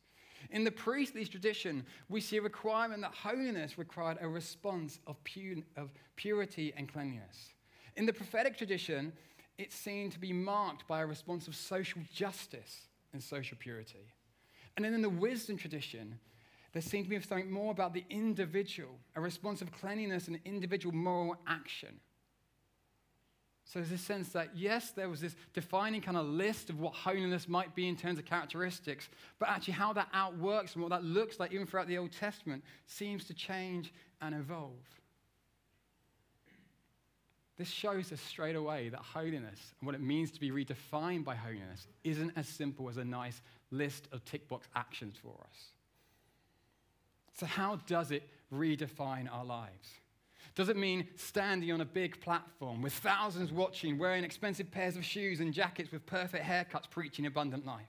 In 0.51 0.65
the 0.65 0.72
priestly 0.72 1.25
tradition, 1.25 1.86
we 2.10 2.20
see 2.20 2.38
a 2.38 2.41
requirement 2.41 3.01
that 3.01 3.13
holiness 3.13 3.77
required 3.77 4.17
a 4.22 4.27
response 4.27 5.00
of, 5.08 5.15
of 5.77 5.89
purity 6.17 6.74
and 6.75 6.91
cleanliness. 6.91 7.53
In 7.96 8.05
the 8.05 8.13
prophetic 8.13 8.58
tradition, 8.58 9.13
it's 9.58 9.75
seen 9.75 10.10
to 10.12 10.20
be 10.20 10.34
marked 10.34 10.88
by 10.88 11.01
a 11.01 11.05
response 11.05 11.48
of 11.48 11.55
social 11.55 12.01
justice 12.13 12.88
and 13.13 13.24
social 13.24 13.58
purity. 13.60 14.12
And 14.75 14.86
then 14.86 14.93
in 14.93 15.01
the 15.01 15.10
wisdom 15.10 15.58
tradition, 15.58 16.20
there 16.74 16.81
seems 16.81 17.05
to 17.05 17.10
be 17.10 17.22
something 17.22 17.51
more 17.51 17.72
about 17.72 17.93
the 17.93 18.05
individual, 18.10 19.00
a 19.15 19.22
response 19.22 19.62
of 19.62 19.72
cleanliness 19.72 20.27
and 20.27 20.39
individual 20.46 20.96
moral 20.96 21.36
action. 21.48 22.00
So 23.71 23.79
there's 23.79 23.89
this 23.89 24.01
sense 24.01 24.27
that, 24.33 24.49
yes, 24.53 24.91
there 24.91 25.07
was 25.07 25.21
this 25.21 25.33
defining 25.53 26.01
kind 26.01 26.17
of 26.17 26.25
list 26.25 26.69
of 26.69 26.81
what 26.81 26.93
holiness 26.93 27.47
might 27.47 27.73
be 27.73 27.87
in 27.87 27.95
terms 27.95 28.19
of 28.19 28.25
characteristics, 28.25 29.07
but 29.39 29.47
actually 29.47 29.75
how 29.75 29.93
that 29.93 30.09
outworks 30.11 30.73
and 30.73 30.83
what 30.83 30.89
that 30.89 31.05
looks 31.05 31.39
like, 31.39 31.53
even 31.53 31.65
throughout 31.65 31.87
the 31.87 31.97
Old 31.97 32.11
Testament, 32.11 32.65
seems 32.85 33.23
to 33.23 33.33
change 33.33 33.93
and 34.21 34.35
evolve. 34.35 34.73
This 37.57 37.69
shows 37.69 38.11
us 38.11 38.19
straight 38.19 38.57
away 38.57 38.89
that 38.89 38.99
holiness 38.99 39.73
and 39.79 39.85
what 39.85 39.95
it 39.95 40.01
means 40.01 40.31
to 40.31 40.39
be 40.41 40.51
redefined 40.51 41.23
by 41.23 41.35
holiness 41.35 41.87
isn't 42.03 42.33
as 42.35 42.49
simple 42.49 42.89
as 42.89 42.97
a 42.97 43.05
nice 43.05 43.41
list 43.69 44.09
of 44.11 44.25
tick 44.25 44.49
box 44.49 44.67
actions 44.75 45.15
for 45.23 45.35
us. 45.49 45.67
So, 47.39 47.45
how 47.45 47.77
does 47.87 48.11
it 48.11 48.27
redefine 48.53 49.33
our 49.33 49.45
lives? 49.45 49.87
Does 50.53 50.70
it 50.70 50.75
mean 50.75 51.08
standing 51.15 51.72
on 51.72 51.81
a 51.81 51.86
big 51.86 52.20
platform 52.20 52.81
with 52.81 52.93
thousands 52.93 53.51
watching, 53.51 53.98
wearing 53.98 54.24
expensive 54.24 54.70
pairs 54.70 54.98
of 54.98 55.05
shoes 55.05 55.39
and 55.39 55.53
jackets 55.53 55.91
with 55.91 56.05
perfect 56.05 56.46
haircuts, 56.46 56.89
preaching 56.89 57.25
abundant 57.25 57.65
life? 57.65 57.88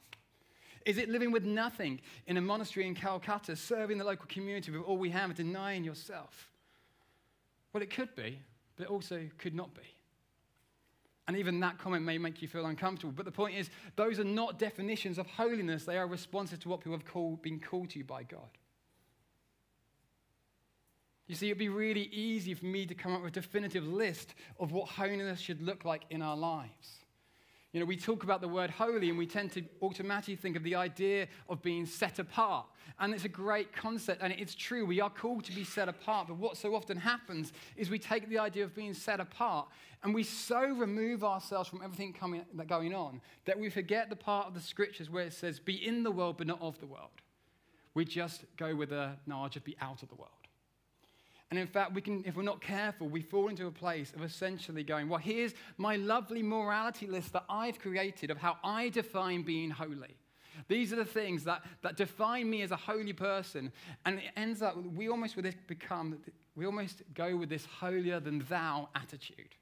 Is 0.86 0.98
it 0.98 1.08
living 1.08 1.32
with 1.32 1.44
nothing 1.44 2.00
in 2.26 2.36
a 2.36 2.40
monastery 2.40 2.86
in 2.86 2.94
Calcutta, 2.94 3.56
serving 3.56 3.98
the 3.98 4.04
local 4.04 4.26
community 4.26 4.70
with 4.70 4.82
all 4.82 4.96
we 4.96 5.10
have, 5.10 5.34
denying 5.34 5.84
yourself? 5.84 6.50
Well, 7.72 7.82
it 7.82 7.90
could 7.90 8.14
be, 8.14 8.38
but 8.76 8.84
it 8.84 8.90
also 8.90 9.28
could 9.38 9.54
not 9.54 9.74
be. 9.74 9.82
And 11.28 11.36
even 11.36 11.60
that 11.60 11.78
comment 11.78 12.04
may 12.04 12.18
make 12.18 12.42
you 12.42 12.48
feel 12.48 12.66
uncomfortable. 12.66 13.12
But 13.12 13.26
the 13.26 13.32
point 13.32 13.56
is, 13.56 13.70
those 13.96 14.18
are 14.18 14.24
not 14.24 14.58
definitions 14.58 15.18
of 15.18 15.26
holiness, 15.26 15.84
they 15.84 15.96
are 15.96 16.06
responses 16.06 16.58
to 16.60 16.68
what 16.68 16.80
people 16.80 16.92
have 16.92 17.06
called, 17.06 17.42
been 17.42 17.60
called 17.60 17.90
to 17.90 18.04
by 18.04 18.24
God. 18.24 18.48
You 21.28 21.34
see, 21.34 21.46
it'd 21.46 21.58
be 21.58 21.68
really 21.68 22.08
easy 22.12 22.54
for 22.54 22.66
me 22.66 22.84
to 22.86 22.94
come 22.94 23.14
up 23.14 23.22
with 23.22 23.36
a 23.36 23.40
definitive 23.40 23.86
list 23.86 24.34
of 24.58 24.72
what 24.72 24.88
holiness 24.88 25.40
should 25.40 25.62
look 25.62 25.84
like 25.84 26.02
in 26.10 26.20
our 26.20 26.36
lives. 26.36 27.02
You 27.72 27.80
know, 27.80 27.86
we 27.86 27.96
talk 27.96 28.22
about 28.22 28.42
the 28.42 28.48
word 28.48 28.68
holy 28.68 29.08
and 29.08 29.16
we 29.16 29.26
tend 29.26 29.52
to 29.52 29.64
automatically 29.80 30.36
think 30.36 30.56
of 30.56 30.62
the 30.62 30.74
idea 30.74 31.26
of 31.48 31.62
being 31.62 31.86
set 31.86 32.18
apart. 32.18 32.66
And 33.00 33.14
it's 33.14 33.24
a 33.24 33.30
great 33.30 33.72
concept, 33.72 34.20
and 34.20 34.30
it's 34.34 34.54
true. 34.54 34.84
We 34.84 35.00
are 35.00 35.08
called 35.08 35.44
to 35.44 35.52
be 35.52 35.64
set 35.64 35.88
apart. 35.88 36.28
But 36.28 36.36
what 36.36 36.58
so 36.58 36.74
often 36.74 36.98
happens 36.98 37.54
is 37.78 37.88
we 37.88 37.98
take 37.98 38.28
the 38.28 38.38
idea 38.38 38.64
of 38.64 38.74
being 38.74 38.92
set 38.92 39.20
apart 39.20 39.68
and 40.02 40.14
we 40.14 40.22
so 40.22 40.60
remove 40.66 41.24
ourselves 41.24 41.68
from 41.68 41.80
everything 41.82 42.12
coming, 42.12 42.44
going 42.66 42.94
on 42.94 43.22
that 43.46 43.58
we 43.58 43.70
forget 43.70 44.10
the 44.10 44.16
part 44.16 44.48
of 44.48 44.54
the 44.54 44.60
scriptures 44.60 45.08
where 45.08 45.24
it 45.24 45.32
says, 45.32 45.58
be 45.58 45.86
in 45.86 46.02
the 46.02 46.10
world, 46.10 46.36
but 46.36 46.46
not 46.46 46.60
of 46.60 46.78
the 46.78 46.86
world. 46.86 47.10
We 47.94 48.04
just 48.04 48.44
go 48.56 48.74
with 48.74 48.92
a, 48.92 49.16
no, 49.26 49.42
I'll 49.42 49.48
just 49.48 49.64
be 49.64 49.76
out 49.80 50.02
of 50.02 50.08
the 50.10 50.16
world. 50.16 50.41
And 51.52 51.58
in 51.58 51.66
fact, 51.66 51.92
we 51.92 52.00
can, 52.00 52.24
if 52.24 52.34
we're 52.34 52.44
not 52.44 52.62
careful, 52.62 53.10
we 53.10 53.20
fall 53.20 53.48
into 53.48 53.66
a 53.66 53.70
place 53.70 54.10
of 54.16 54.22
essentially 54.22 54.82
going, 54.82 55.10
well, 55.10 55.20
here's 55.20 55.52
my 55.76 55.96
lovely 55.96 56.42
morality 56.42 57.06
list 57.06 57.34
that 57.34 57.44
I've 57.46 57.78
created 57.78 58.30
of 58.30 58.38
how 58.38 58.56
I 58.64 58.88
define 58.88 59.42
being 59.42 59.68
holy. 59.68 60.16
These 60.68 60.94
are 60.94 60.96
the 60.96 61.04
things 61.04 61.44
that, 61.44 61.62
that 61.82 61.98
define 61.98 62.48
me 62.48 62.62
as 62.62 62.70
a 62.70 62.76
holy 62.76 63.12
person. 63.12 63.70
And 64.06 64.20
it 64.20 64.30
ends 64.34 64.62
up, 64.62 64.82
we 64.82 65.10
almost 65.10 65.36
with 65.36 65.44
this 65.44 65.54
become, 65.66 66.16
we 66.56 66.64
almost 66.64 67.02
go 67.12 67.36
with 67.36 67.50
this 67.50 67.66
holier 67.66 68.18
than 68.18 68.42
thou 68.48 68.88
attitude. 68.94 69.54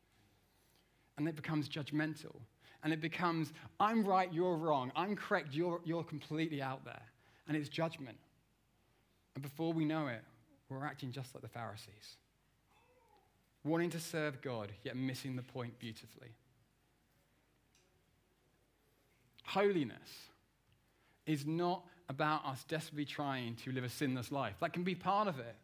And 1.18 1.26
it 1.26 1.34
becomes 1.34 1.68
judgmental. 1.68 2.36
And 2.84 2.92
it 2.92 3.00
becomes, 3.00 3.52
I'm 3.80 4.04
right, 4.04 4.32
you're 4.32 4.54
wrong. 4.54 4.92
I'm 4.94 5.16
correct, 5.16 5.48
you're, 5.54 5.80
you're 5.84 6.04
completely 6.04 6.62
out 6.62 6.84
there. 6.84 7.02
And 7.48 7.56
it's 7.56 7.68
judgment. 7.68 8.18
And 9.34 9.42
before 9.42 9.72
we 9.72 9.84
know 9.84 10.06
it, 10.06 10.22
we're 10.70 10.86
acting 10.86 11.12
just 11.12 11.34
like 11.34 11.42
the 11.42 11.48
Pharisees, 11.48 12.16
wanting 13.64 13.90
to 13.90 14.00
serve 14.00 14.40
God, 14.40 14.72
yet 14.82 14.96
missing 14.96 15.36
the 15.36 15.42
point 15.42 15.78
beautifully. 15.78 16.30
Holiness 19.44 20.28
is 21.26 21.44
not 21.46 21.84
about 22.08 22.44
us 22.44 22.64
desperately 22.64 23.04
trying 23.04 23.54
to 23.56 23.72
live 23.72 23.84
a 23.84 23.88
sinless 23.88 24.32
life. 24.32 24.54
That 24.60 24.72
can 24.72 24.82
be 24.82 24.94
part 24.94 25.28
of 25.28 25.38
it. 25.38 25.56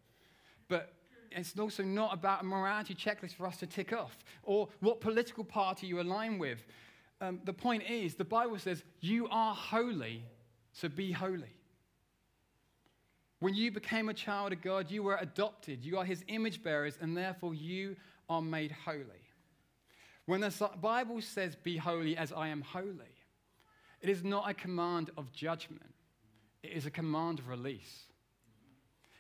But 0.69 0.93
it's 1.31 1.59
also 1.59 1.83
not 1.83 2.15
about 2.15 2.43
a 2.43 2.45
morality 2.45 2.95
checklist 2.95 3.35
for 3.35 3.47
us 3.47 3.57
to 3.59 3.67
tick 3.67 3.93
off 3.93 4.17
or 4.43 4.69
what 4.81 5.01
political 5.01 5.45
party 5.45 5.87
you 5.87 6.01
align 6.01 6.39
with. 6.39 6.65
Um, 7.21 7.41
the 7.45 7.53
point 7.53 7.83
is, 7.89 8.15
the 8.15 8.25
Bible 8.25 8.59
says, 8.59 8.83
You 9.01 9.29
are 9.29 9.55
holy, 9.55 10.23
so 10.73 10.89
be 10.89 11.13
holy. 11.13 11.56
When 13.41 13.55
you 13.55 13.71
became 13.71 14.09
a 14.09 14.15
child 14.15 14.53
of 14.53 14.63
God, 14.63 14.91
you 14.91 15.03
were 15.03 15.17
adopted. 15.21 15.85
You 15.85 15.99
are 15.99 16.05
his 16.05 16.25
image 16.29 16.63
bearers, 16.63 16.99
and 17.01 17.17
therefore 17.17 17.55
you 17.55 17.97
are 18.29 18.41
made 18.41 18.73
holy. 18.73 19.27
When 20.25 20.41
the 20.41 20.71
Bible 20.81 21.21
says, 21.21 21.55
Be 21.55 21.77
holy 21.77 22.17
as 22.17 22.33
I 22.33 22.49
am 22.49 22.63
holy, 22.63 23.15
it 24.01 24.09
is 24.09 24.25
not 24.25 24.49
a 24.51 24.55
command 24.55 25.11
of 25.17 25.33
judgment, 25.33 25.95
it 26.63 26.73
is 26.73 26.87
a 26.87 26.91
command 26.91 27.39
of 27.39 27.49
release. 27.49 28.05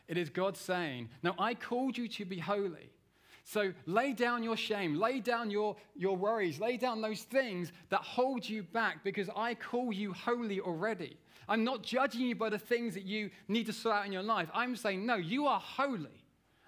It 0.08 0.16
is 0.16 0.30
God 0.30 0.56
saying, 0.56 1.08
Now 1.22 1.34
I 1.38 1.54
called 1.54 1.98
you 1.98 2.08
to 2.08 2.24
be 2.24 2.38
holy. 2.38 2.90
So 3.44 3.72
lay 3.86 4.12
down 4.12 4.42
your 4.42 4.56
shame, 4.56 4.98
lay 4.98 5.20
down 5.20 5.52
your, 5.52 5.76
your 5.94 6.16
worries, 6.16 6.58
lay 6.58 6.76
down 6.76 7.00
those 7.00 7.22
things 7.22 7.70
that 7.90 8.00
hold 8.00 8.48
you 8.48 8.64
back 8.64 9.04
because 9.04 9.30
I 9.36 9.54
call 9.54 9.92
you 9.92 10.12
holy 10.12 10.60
already. 10.60 11.16
I'm 11.48 11.64
not 11.64 11.82
judging 11.82 12.22
you 12.22 12.34
by 12.34 12.50
the 12.50 12.58
things 12.58 12.94
that 12.94 13.04
you 13.04 13.30
need 13.48 13.66
to 13.66 13.72
sort 13.72 13.96
out 13.96 14.06
in 14.06 14.12
your 14.12 14.22
life. 14.22 14.48
I'm 14.52 14.76
saying, 14.76 15.06
no, 15.06 15.14
you 15.14 15.46
are 15.46 15.60
holy. 15.60 16.24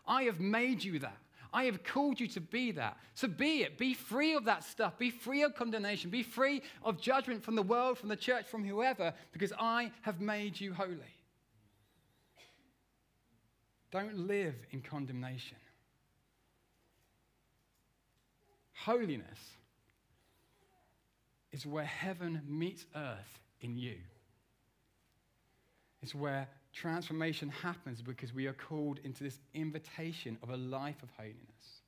I 0.06 0.24
have 0.24 0.40
made 0.40 0.82
you 0.82 0.98
that. 1.00 1.16
I 1.52 1.64
have 1.64 1.82
called 1.82 2.20
you 2.20 2.28
to 2.28 2.40
be 2.40 2.72
that. 2.72 2.98
So 3.14 3.26
be 3.26 3.62
it. 3.62 3.78
Be 3.78 3.94
free 3.94 4.34
of 4.34 4.44
that 4.44 4.64
stuff. 4.64 4.98
Be 4.98 5.10
free 5.10 5.42
of 5.42 5.54
condemnation. 5.54 6.10
Be 6.10 6.22
free 6.22 6.62
of 6.84 7.00
judgment 7.00 7.42
from 7.42 7.54
the 7.54 7.62
world, 7.62 7.98
from 7.98 8.08
the 8.08 8.16
church, 8.16 8.46
from 8.46 8.64
whoever, 8.64 9.14
because 9.32 9.52
I 9.58 9.90
have 10.02 10.20
made 10.20 10.60
you 10.60 10.74
holy. 10.74 11.14
Don't 13.90 14.26
live 14.26 14.54
in 14.70 14.82
condemnation. 14.82 15.56
Holiness 18.74 19.38
is 21.50 21.66
where 21.66 21.84
heaven 21.84 22.42
meets 22.46 22.84
earth 22.94 23.40
in 23.60 23.78
you. 23.78 23.96
It's 26.02 26.14
where 26.14 26.48
transformation 26.72 27.48
happens 27.48 28.02
because 28.02 28.32
we 28.32 28.46
are 28.46 28.52
called 28.52 29.00
into 29.02 29.24
this 29.24 29.38
invitation 29.54 30.38
of 30.42 30.50
a 30.50 30.56
life 30.56 31.02
of 31.02 31.10
holiness. 31.16 31.82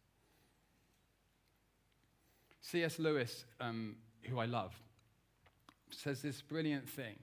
C.S. 2.61 2.99
Lewis, 2.99 3.45
um, 3.61 3.97
who 4.23 4.39
I 4.39 4.47
love, 4.47 4.73
says 5.91 6.23
this 6.23 6.41
brilliant 6.41 6.89
thing. 6.89 7.17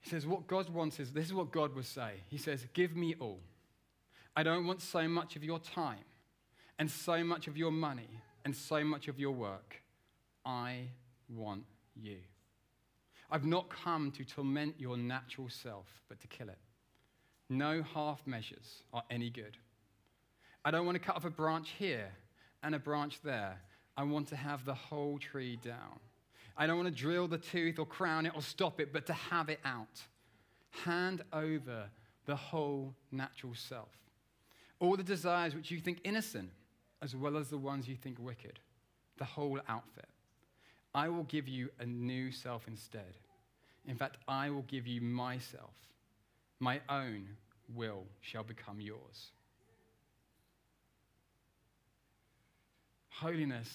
He 0.00 0.10
says, 0.10 0.26
What 0.26 0.46
God 0.46 0.68
wants 0.70 1.00
is 1.00 1.12
this 1.12 1.26
is 1.26 1.34
what 1.34 1.50
God 1.50 1.74
would 1.74 1.86
say. 1.86 2.12
He 2.28 2.38
says, 2.38 2.66
Give 2.72 2.96
me 2.96 3.14
all. 3.20 3.40
I 4.36 4.42
don't 4.42 4.66
want 4.66 4.82
so 4.82 5.08
much 5.08 5.36
of 5.36 5.44
your 5.44 5.58
time 5.58 6.04
and 6.78 6.90
so 6.90 7.24
much 7.24 7.48
of 7.48 7.56
your 7.56 7.72
money 7.72 8.08
and 8.44 8.54
so 8.54 8.84
much 8.84 9.08
of 9.08 9.18
your 9.18 9.32
work. 9.32 9.82
I 10.44 10.88
want 11.28 11.64
you. 11.94 12.18
I've 13.30 13.44
not 13.44 13.68
come 13.68 14.10
to 14.12 14.24
torment 14.24 14.74
your 14.78 14.96
natural 14.96 15.48
self, 15.48 15.86
but 16.08 16.20
to 16.20 16.26
kill 16.28 16.48
it. 16.48 16.58
No 17.50 17.82
half 17.82 18.26
measures 18.26 18.82
are 18.92 19.02
any 19.10 19.30
good. 19.30 19.56
I 20.64 20.70
don't 20.70 20.86
want 20.86 20.96
to 20.96 21.00
cut 21.00 21.16
off 21.16 21.24
a 21.24 21.30
branch 21.30 21.74
here 21.78 22.10
and 22.62 22.74
a 22.74 22.78
branch 22.78 23.20
there. 23.22 23.60
I 23.96 24.02
want 24.02 24.28
to 24.28 24.36
have 24.36 24.64
the 24.64 24.74
whole 24.74 25.18
tree 25.18 25.58
down. 25.62 25.98
I 26.56 26.66
don't 26.66 26.76
want 26.76 26.88
to 26.88 26.94
drill 26.94 27.28
the 27.28 27.38
tooth 27.38 27.78
or 27.78 27.86
crown 27.86 28.26
it 28.26 28.32
or 28.34 28.42
stop 28.42 28.80
it, 28.80 28.92
but 28.92 29.06
to 29.06 29.12
have 29.12 29.48
it 29.48 29.60
out. 29.64 30.02
Hand 30.84 31.22
over 31.32 31.88
the 32.26 32.36
whole 32.36 32.94
natural 33.12 33.54
self. 33.54 33.88
All 34.80 34.96
the 34.96 35.02
desires 35.02 35.54
which 35.54 35.70
you 35.70 35.80
think 35.80 36.00
innocent, 36.04 36.50
as 37.02 37.14
well 37.14 37.36
as 37.36 37.48
the 37.48 37.58
ones 37.58 37.88
you 37.88 37.96
think 37.96 38.18
wicked. 38.18 38.58
The 39.18 39.24
whole 39.24 39.58
outfit. 39.68 40.08
I 40.98 41.08
will 41.08 41.22
give 41.22 41.46
you 41.46 41.68
a 41.78 41.86
new 41.86 42.32
self 42.32 42.66
instead. 42.66 43.14
In 43.86 43.94
fact, 43.94 44.16
I 44.26 44.50
will 44.50 44.64
give 44.66 44.84
you 44.84 45.00
myself. 45.00 45.70
My 46.58 46.80
own 46.88 47.28
will 47.72 48.02
shall 48.20 48.42
become 48.42 48.80
yours. 48.80 49.30
Holiness 53.10 53.68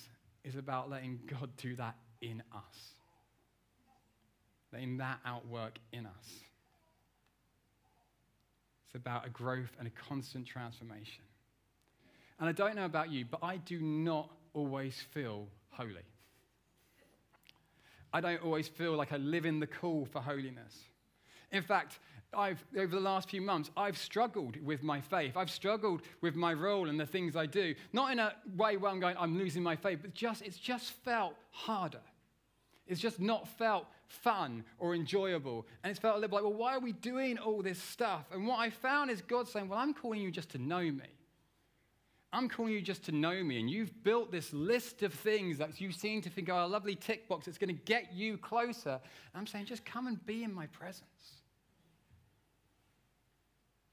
is 0.43 0.57
about 0.57 0.89
letting 0.89 1.21
God 1.25 1.49
do 1.55 1.77
that 1.77 1.95
in 2.21 2.43
us, 2.53 2.91
letting 4.73 4.97
that 4.97 5.19
outwork 5.25 5.79
in 5.93 6.05
us. 6.05 6.27
It's 8.85 8.95
about 8.95 9.25
a 9.25 9.29
growth 9.29 9.71
and 9.79 9.87
a 9.87 9.91
constant 10.09 10.45
transformation. 10.45 11.23
And 12.37 12.49
I 12.49 12.51
don't 12.51 12.75
know 12.75 12.83
about 12.83 13.11
you, 13.11 13.23
but 13.23 13.39
I 13.41 13.55
do 13.55 13.79
not 13.79 14.29
always 14.53 15.01
feel 15.13 15.47
holy. 15.69 16.03
I 18.13 18.21
don't 18.21 18.43
always 18.43 18.67
feel 18.67 18.95
like 18.95 19.11
I 19.11 19.17
live 19.17 19.45
in 19.45 19.59
the 19.59 19.67
call 19.67 20.05
for 20.05 20.21
holiness. 20.21 20.83
In 21.51 21.63
fact, 21.63 21.99
I've, 22.35 22.63
over 22.77 22.95
the 22.95 23.01
last 23.01 23.29
few 23.29 23.41
months, 23.41 23.69
I've 23.75 23.97
struggled 23.97 24.63
with 24.63 24.83
my 24.83 25.01
faith. 25.01 25.35
I've 25.35 25.51
struggled 25.51 26.01
with 26.21 26.35
my 26.35 26.53
role 26.53 26.89
and 26.89 26.99
the 26.99 27.05
things 27.05 27.35
I 27.35 27.45
do. 27.45 27.75
Not 27.91 28.11
in 28.11 28.19
a 28.19 28.33
way 28.55 28.77
where 28.77 28.91
I'm 28.91 28.99
going, 28.99 29.15
I'm 29.19 29.37
losing 29.37 29.63
my 29.63 29.75
faith, 29.75 29.99
but 30.01 30.13
just, 30.13 30.41
it's 30.41 30.57
just 30.57 30.93
felt 31.03 31.35
harder. 31.51 32.01
It's 32.87 32.99
just 33.01 33.19
not 33.19 33.47
felt 33.47 33.85
fun 34.07 34.63
or 34.77 34.93
enjoyable. 34.93 35.65
And 35.83 35.91
it's 35.91 35.99
felt 35.99 36.17
a 36.17 36.19
little 36.19 36.35
like, 36.35 36.43
well, 36.43 36.53
why 36.53 36.75
are 36.75 36.79
we 36.79 36.91
doing 36.91 37.37
all 37.37 37.61
this 37.61 37.81
stuff? 37.81 38.25
And 38.31 38.45
what 38.45 38.59
I 38.59 38.69
found 38.69 39.09
is 39.09 39.21
God 39.21 39.47
saying, 39.47 39.69
well, 39.69 39.79
I'm 39.79 39.93
calling 39.93 40.21
you 40.21 40.31
just 40.31 40.49
to 40.49 40.57
know 40.57 40.81
me. 40.81 41.05
I'm 42.33 42.49
calling 42.49 42.73
you 42.73 42.81
just 42.81 43.03
to 43.03 43.11
know 43.11 43.43
me. 43.43 43.59
And 43.59 43.69
you've 43.69 44.03
built 44.03 44.31
this 44.31 44.51
list 44.51 45.03
of 45.03 45.13
things 45.13 45.59
that 45.59 45.79
you 45.79 45.91
seem 45.91 46.19
to 46.23 46.29
think 46.31 46.49
are 46.49 46.63
a 46.63 46.67
lovely 46.67 46.95
tick 46.95 47.29
box 47.29 47.45
that's 47.45 47.59
going 47.59 47.73
to 47.73 47.81
get 47.85 48.11
you 48.11 48.37
closer. 48.37 48.89
And 48.89 49.35
I'm 49.35 49.45
saying, 49.45 49.65
just 49.65 49.85
come 49.85 50.07
and 50.07 50.23
be 50.25 50.43
in 50.43 50.51
my 50.51 50.65
presence. 50.65 51.05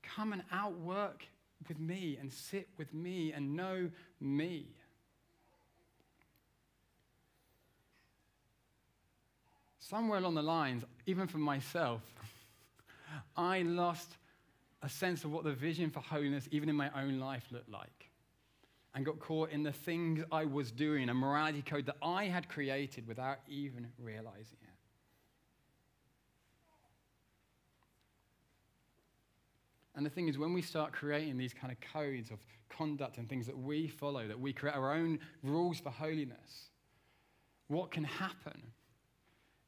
Come 0.03 0.33
and 0.33 0.43
outwork 0.51 1.23
with 1.69 1.79
me 1.79 2.17
and 2.19 2.33
sit 2.33 2.69
with 2.79 2.95
me 2.95 3.33
and 3.33 3.55
know 3.55 3.91
me. 4.21 4.69
Somewhere 9.81 10.19
along 10.19 10.35
the 10.35 10.43
lines, 10.43 10.83
even 11.05 11.27
for 11.27 11.39
myself, 11.39 12.01
I 13.37 13.63
lost 13.63 14.17
a 14.83 14.89
sense 14.89 15.25
of 15.25 15.31
what 15.31 15.45
the 15.45 15.53
vision 15.53 15.91
for 15.91 16.01
holiness, 16.01 16.49
even 16.51 16.71
in 16.71 16.77
my 16.77 16.91
own 16.99 17.19
life, 17.19 17.45
looked 17.51 17.69
like 17.69 18.10
and 18.95 19.05
got 19.05 19.19
caught 19.21 19.51
in 19.51 19.63
the 19.63 19.73
things 19.73 20.25
I 20.33 20.45
was 20.45 20.73
doing, 20.73 21.09
a 21.09 21.15
morality 21.15 21.63
code 21.63 21.87
that 21.87 21.97
I 22.03 22.25
had 22.25 22.49
created 22.49 23.07
without 23.07 23.39
even 23.49 23.87
realizing 23.99 24.59
it. 24.63 24.71
And 29.95 30.07
the 30.07 30.11
thing 30.11 30.29
is, 30.29 30.39
when 30.39 30.55
we 30.55 30.63
start 30.63 30.93
creating 30.93 31.37
these 31.37 31.53
kind 31.53 31.73
of 31.73 31.79
codes 31.93 32.31
of 32.31 32.39
conduct 32.69 33.19
and 33.19 33.29
things 33.29 33.47
that 33.47 33.59
we 33.59 33.89
follow, 33.89 34.27
that 34.27 34.39
we 34.39 34.53
create 34.53 34.75
our 34.75 34.95
own 34.95 35.19
rules 35.43 35.79
for 35.79 35.91
holiness, 35.91 36.71
what 37.69 37.91
can 37.91 38.05
happen 38.05 38.63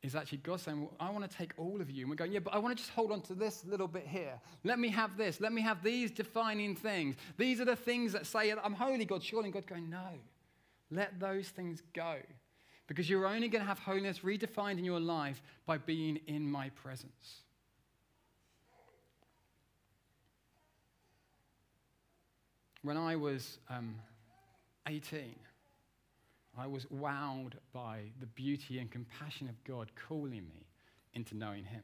is 0.02 0.16
actually 0.16 0.38
God 0.38 0.60
saying, 0.60 0.80
well, 0.80 0.92
I 0.98 1.10
want 1.10 1.28
to 1.28 1.36
take 1.36 1.52
all 1.56 1.80
of 1.80 1.88
you. 1.88 2.02
And 2.02 2.10
we're 2.10 2.16
going, 2.16 2.32
yeah, 2.32 2.40
but 2.40 2.52
I 2.52 2.58
want 2.58 2.76
to 2.76 2.82
just 2.82 2.92
hold 2.92 3.12
on 3.12 3.20
to 3.22 3.34
this 3.34 3.64
little 3.64 3.86
bit 3.86 4.06
here. 4.06 4.40
Let 4.64 4.80
me 4.80 4.88
have 4.88 5.16
this. 5.16 5.40
Let 5.40 5.52
me 5.52 5.62
have 5.62 5.82
these 5.84 6.10
defining 6.10 6.74
things. 6.74 7.14
These 7.38 7.60
are 7.60 7.64
the 7.64 7.76
things 7.76 8.12
that 8.12 8.26
say, 8.26 8.52
I'm 8.52 8.74
holy, 8.74 9.04
God, 9.04 9.22
surely. 9.22 9.46
And 9.46 9.54
God's 9.54 9.66
going, 9.66 9.88
no. 9.88 10.08
Let 10.90 11.20
those 11.20 11.48
things 11.48 11.82
go. 11.94 12.16
Because 12.88 13.08
you're 13.08 13.26
only 13.26 13.48
going 13.48 13.62
to 13.62 13.68
have 13.68 13.78
holiness 13.78 14.20
redefined 14.20 14.78
in 14.78 14.84
your 14.84 15.00
life 15.00 15.40
by 15.66 15.78
being 15.78 16.18
in 16.26 16.50
my 16.50 16.70
presence. 16.70 17.42
When 22.82 22.96
I 22.96 23.14
was 23.14 23.58
um, 23.70 23.94
18, 24.88 25.36
I 26.56 26.66
was 26.66 26.86
wowed 26.86 27.54
by 27.72 28.00
the 28.20 28.26
beauty 28.26 28.78
and 28.78 28.90
compassion 28.90 29.48
of 29.48 29.62
God 29.64 29.90
calling 30.08 30.46
me 30.48 30.66
into 31.14 31.36
knowing 31.36 31.64
Him. 31.64 31.82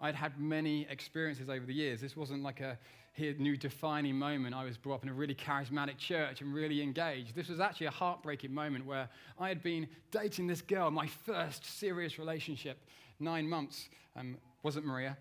I'd 0.00 0.14
had 0.14 0.38
many 0.38 0.86
experiences 0.88 1.48
over 1.48 1.66
the 1.66 1.74
years. 1.74 2.00
This 2.00 2.16
wasn't 2.16 2.42
like 2.42 2.60
a 2.60 2.78
new 3.18 3.56
defining 3.56 4.16
moment. 4.16 4.54
I 4.54 4.64
was 4.64 4.76
brought 4.76 4.96
up 4.96 5.02
in 5.02 5.08
a 5.08 5.14
really 5.14 5.34
charismatic 5.34 5.98
church 5.98 6.40
and 6.40 6.54
really 6.54 6.82
engaged. 6.82 7.34
This 7.34 7.48
was 7.48 7.58
actually 7.58 7.86
a 7.86 7.92
heartbreaking 7.92 8.54
moment 8.54 8.86
where 8.86 9.08
I 9.38 9.48
had 9.48 9.62
been 9.62 9.88
dating 10.12 10.46
this 10.46 10.62
girl, 10.62 10.90
my 10.90 11.06
first 11.06 11.64
serious 11.64 12.18
relationship, 12.18 12.78
nine 13.18 13.48
months. 13.48 13.88
Um, 14.14 14.36
wasn't 14.62 14.86
Maria. 14.86 15.16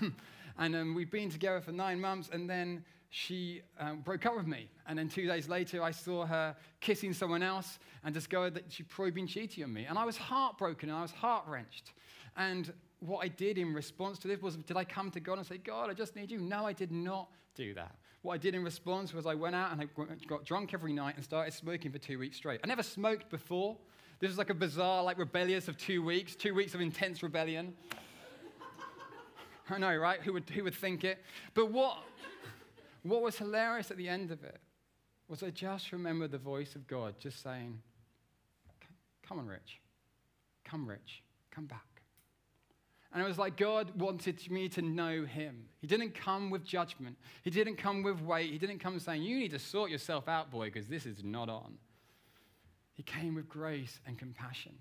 and 0.58 0.76
um, 0.76 0.94
we'd 0.94 1.10
been 1.10 1.30
together 1.30 1.60
for 1.60 1.72
nine 1.72 2.00
months, 2.00 2.28
and 2.32 2.48
then 2.48 2.84
she 3.14 3.60
um, 3.78 4.00
broke 4.00 4.24
up 4.24 4.34
with 4.34 4.46
me. 4.46 4.70
And 4.86 4.98
then 4.98 5.06
two 5.10 5.26
days 5.26 5.46
later, 5.46 5.82
I 5.82 5.90
saw 5.90 6.24
her 6.24 6.56
kissing 6.80 7.12
someone 7.12 7.42
else 7.42 7.78
and 8.04 8.14
discovered 8.14 8.54
that 8.54 8.72
she'd 8.72 8.88
probably 8.88 9.10
been 9.10 9.26
cheating 9.26 9.64
on 9.64 9.72
me. 9.72 9.84
And 9.84 9.98
I 9.98 10.06
was 10.06 10.16
heartbroken 10.16 10.88
and 10.88 10.96
I 10.96 11.02
was 11.02 11.10
heart 11.10 11.44
wrenched. 11.46 11.92
And 12.38 12.72
what 13.00 13.22
I 13.22 13.28
did 13.28 13.58
in 13.58 13.74
response 13.74 14.18
to 14.20 14.28
this 14.28 14.40
was, 14.40 14.56
did 14.56 14.78
I 14.78 14.84
come 14.84 15.10
to 15.10 15.20
God 15.20 15.36
and 15.36 15.46
say, 15.46 15.58
God, 15.58 15.90
I 15.90 15.92
just 15.92 16.16
need 16.16 16.30
you? 16.30 16.38
No, 16.38 16.64
I 16.64 16.72
did 16.72 16.90
not 16.90 17.28
do 17.54 17.74
that. 17.74 17.94
What 18.22 18.32
I 18.32 18.38
did 18.38 18.54
in 18.54 18.64
response 18.64 19.12
was 19.12 19.26
I 19.26 19.34
went 19.34 19.56
out 19.56 19.72
and 19.72 19.82
I 19.82 19.88
got 20.26 20.46
drunk 20.46 20.72
every 20.72 20.94
night 20.94 21.16
and 21.16 21.24
started 21.24 21.52
smoking 21.52 21.92
for 21.92 21.98
two 21.98 22.18
weeks 22.18 22.38
straight. 22.38 22.60
I 22.64 22.66
never 22.66 22.82
smoked 22.82 23.28
before. 23.28 23.76
This 24.20 24.28
was 24.28 24.38
like 24.38 24.48
a 24.48 24.54
bizarre, 24.54 25.02
like 25.02 25.18
rebellious 25.18 25.68
of 25.68 25.76
two 25.76 26.02
weeks, 26.02 26.34
two 26.34 26.54
weeks 26.54 26.72
of 26.74 26.80
intense 26.80 27.22
rebellion. 27.22 27.74
I 29.68 29.76
know, 29.76 29.94
right? 29.96 30.22
Who 30.22 30.32
would, 30.32 30.48
who 30.48 30.64
would 30.64 30.74
think 30.74 31.04
it? 31.04 31.22
But 31.52 31.70
what, 31.70 31.98
what 33.02 33.22
was 33.22 33.36
hilarious 33.36 33.90
at 33.90 33.96
the 33.96 34.08
end 34.08 34.30
of 34.30 34.44
it 34.44 34.60
was 35.28 35.42
I 35.42 35.50
just 35.50 35.92
remember 35.92 36.28
the 36.28 36.38
voice 36.38 36.74
of 36.74 36.86
God 36.86 37.14
just 37.18 37.42
saying, 37.42 37.80
Come 39.26 39.38
on, 39.38 39.46
Rich. 39.46 39.80
Come, 40.64 40.86
Rich. 40.86 41.22
Come 41.50 41.66
back. 41.66 41.86
And 43.12 43.22
it 43.22 43.26
was 43.26 43.38
like 43.38 43.56
God 43.56 43.98
wanted 44.00 44.50
me 44.50 44.68
to 44.70 44.82
know 44.82 45.24
him. 45.24 45.64
He 45.80 45.86
didn't 45.86 46.14
come 46.14 46.50
with 46.50 46.64
judgment. 46.64 47.16
He 47.42 47.50
didn't 47.50 47.76
come 47.76 48.02
with 48.02 48.20
weight. 48.22 48.50
He 48.50 48.58
didn't 48.58 48.78
come 48.78 48.98
saying, 48.98 49.22
You 49.22 49.38
need 49.38 49.50
to 49.50 49.58
sort 49.58 49.90
yourself 49.90 50.28
out, 50.28 50.50
boy, 50.50 50.66
because 50.66 50.86
this 50.86 51.04
is 51.04 51.22
not 51.22 51.48
on. 51.48 51.74
He 52.94 53.02
came 53.02 53.34
with 53.34 53.48
grace 53.48 54.00
and 54.06 54.18
compassion. 54.18 54.72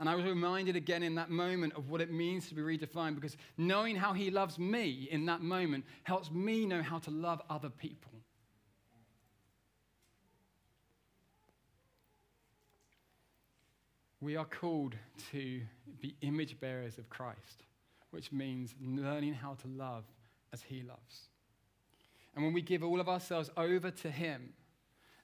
And 0.00 0.08
I 0.08 0.14
was 0.14 0.24
reminded 0.24 0.76
again 0.76 1.02
in 1.02 1.14
that 1.16 1.28
moment 1.28 1.74
of 1.76 1.90
what 1.90 2.00
it 2.00 2.10
means 2.10 2.48
to 2.48 2.54
be 2.54 2.62
redefined 2.62 3.16
because 3.16 3.36
knowing 3.58 3.94
how 3.94 4.14
He 4.14 4.30
loves 4.30 4.58
me 4.58 5.06
in 5.10 5.26
that 5.26 5.42
moment 5.42 5.84
helps 6.04 6.30
me 6.30 6.64
know 6.64 6.82
how 6.82 6.98
to 7.00 7.10
love 7.10 7.42
other 7.50 7.68
people. 7.68 8.10
We 14.22 14.36
are 14.36 14.46
called 14.46 14.96
to 15.32 15.60
be 16.00 16.14
image 16.22 16.58
bearers 16.60 16.96
of 16.96 17.10
Christ, 17.10 17.64
which 18.10 18.32
means 18.32 18.74
learning 18.82 19.34
how 19.34 19.54
to 19.54 19.68
love 19.68 20.04
as 20.54 20.62
He 20.62 20.82
loves. 20.82 21.28
And 22.34 22.42
when 22.42 22.54
we 22.54 22.62
give 22.62 22.82
all 22.82 23.00
of 23.00 23.08
ourselves 23.08 23.50
over 23.58 23.90
to 23.90 24.10
Him, 24.10 24.54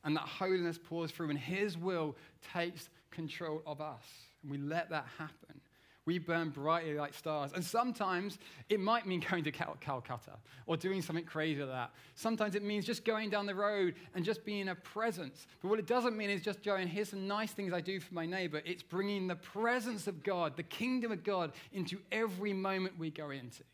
and 0.05 0.15
that 0.17 0.29
holiness 0.29 0.79
pours 0.83 1.11
through, 1.11 1.31
and 1.31 1.39
His 1.39 1.79
will 1.79 2.15
takes 2.53 2.91
control 3.11 3.63
of 3.67 3.81
us, 3.81 4.05
and 4.47 4.51
we 4.51 4.59
let 4.65 4.91
that 4.91 5.07
happen, 5.19 5.61
we 6.05 6.19
burn 6.19 6.51
brightly 6.51 6.95
like 6.95 7.15
stars. 7.15 7.51
And 7.53 7.65
sometimes 7.65 8.39
it 8.69 8.79
might 8.79 9.07
mean 9.07 9.21
going 9.29 9.43
to 9.43 9.51
Cal- 9.51 9.77
Calcutta 9.81 10.39
or 10.67 10.77
doing 10.77 11.03
something 11.03 11.25
crazy 11.25 11.61
like 11.61 11.71
that. 11.71 11.91
Sometimes 12.15 12.55
it 12.55 12.63
means 12.63 12.85
just 12.85 13.05
going 13.05 13.29
down 13.29 13.45
the 13.45 13.57
road 13.57 13.95
and 14.15 14.25
just 14.25 14.45
being 14.45 14.69
a 14.69 14.75
presence. 14.77 15.49
But 15.61 15.69
what 15.69 15.81
it 15.81 15.87
doesn't 15.87 16.17
mean 16.17 16.31
is 16.31 16.43
just 16.43 16.63
going, 16.63 16.87
here's 16.87 17.09
some 17.09 17.27
nice 17.27 17.51
things 17.51 17.73
I 17.73 17.81
do 17.81 17.99
for 17.99 18.15
my 18.15 18.25
neighbor. 18.25 18.63
It's 18.65 18.85
bringing 18.85 19.27
the 19.27 19.35
presence 19.35 20.07
of 20.07 20.23
God, 20.23 20.57
the 20.57 20.63
kingdom 20.63 21.11
of 21.11 21.25
God, 21.25 21.53
into 21.73 21.99
every 22.13 22.53
moment 22.53 22.97
we 22.99 23.11
go 23.11 23.31
into. 23.31 23.65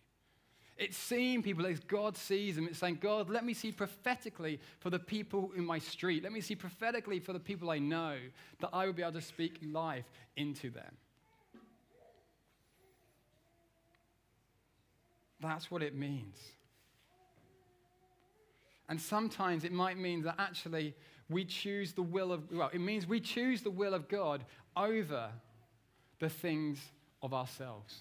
It's 0.82 0.96
seeing 0.96 1.44
people 1.44 1.64
as 1.64 1.78
God 1.78 2.16
sees 2.16 2.56
them. 2.56 2.66
It's 2.66 2.80
saying, 2.80 2.98
God, 3.00 3.30
let 3.30 3.44
me 3.44 3.54
see 3.54 3.70
prophetically 3.70 4.58
for 4.80 4.90
the 4.90 4.98
people 4.98 5.52
in 5.56 5.64
my 5.64 5.78
street. 5.78 6.24
Let 6.24 6.32
me 6.32 6.40
see 6.40 6.56
prophetically 6.56 7.20
for 7.20 7.32
the 7.32 7.38
people 7.38 7.70
I 7.70 7.78
know 7.78 8.16
that 8.58 8.70
I 8.72 8.86
will 8.86 8.92
be 8.92 9.02
able 9.02 9.12
to 9.12 9.20
speak 9.20 9.60
life 9.62 10.10
into 10.34 10.70
them. 10.70 10.96
That's 15.40 15.70
what 15.70 15.84
it 15.84 15.94
means. 15.94 16.36
And 18.88 19.00
sometimes 19.00 19.62
it 19.62 19.70
might 19.70 19.98
mean 19.98 20.22
that 20.22 20.34
actually 20.40 20.96
we 21.30 21.44
choose 21.44 21.92
the 21.92 22.02
will 22.02 22.32
of, 22.32 22.50
well, 22.50 22.70
it 22.72 22.80
means 22.80 23.06
we 23.06 23.20
choose 23.20 23.62
the 23.62 23.70
will 23.70 23.94
of 23.94 24.08
God 24.08 24.44
over 24.76 25.30
the 26.18 26.28
things 26.28 26.80
of 27.22 27.32
ourselves. 27.32 28.00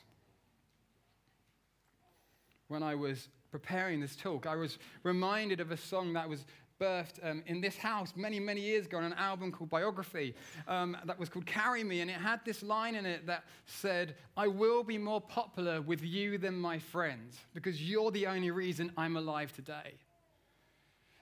When 2.71 2.83
I 2.83 2.95
was 2.95 3.27
preparing 3.51 3.99
this 3.99 4.15
talk, 4.15 4.47
I 4.47 4.55
was 4.55 4.79
reminded 5.03 5.59
of 5.59 5.71
a 5.71 5.77
song 5.77 6.13
that 6.13 6.29
was 6.29 6.45
birthed 6.79 7.19
um, 7.21 7.43
in 7.45 7.59
this 7.59 7.75
house 7.75 8.13
many, 8.15 8.39
many 8.39 8.61
years 8.61 8.85
ago 8.85 8.95
on 8.95 9.03
an 9.03 9.13
album 9.15 9.51
called 9.51 9.69
Biography 9.69 10.33
um, 10.69 10.95
that 11.03 11.19
was 11.19 11.27
called 11.27 11.45
Carry 11.45 11.83
Me. 11.83 11.99
And 11.99 12.09
it 12.09 12.15
had 12.15 12.39
this 12.45 12.63
line 12.63 12.95
in 12.95 13.05
it 13.05 13.27
that 13.27 13.43
said, 13.65 14.15
I 14.37 14.47
will 14.47 14.85
be 14.85 14.97
more 14.97 15.19
popular 15.19 15.81
with 15.81 16.01
you 16.01 16.37
than 16.37 16.55
my 16.55 16.79
friends 16.79 17.37
because 17.53 17.83
you're 17.83 18.09
the 18.09 18.25
only 18.27 18.51
reason 18.51 18.89
I'm 18.95 19.17
alive 19.17 19.51
today. 19.51 19.95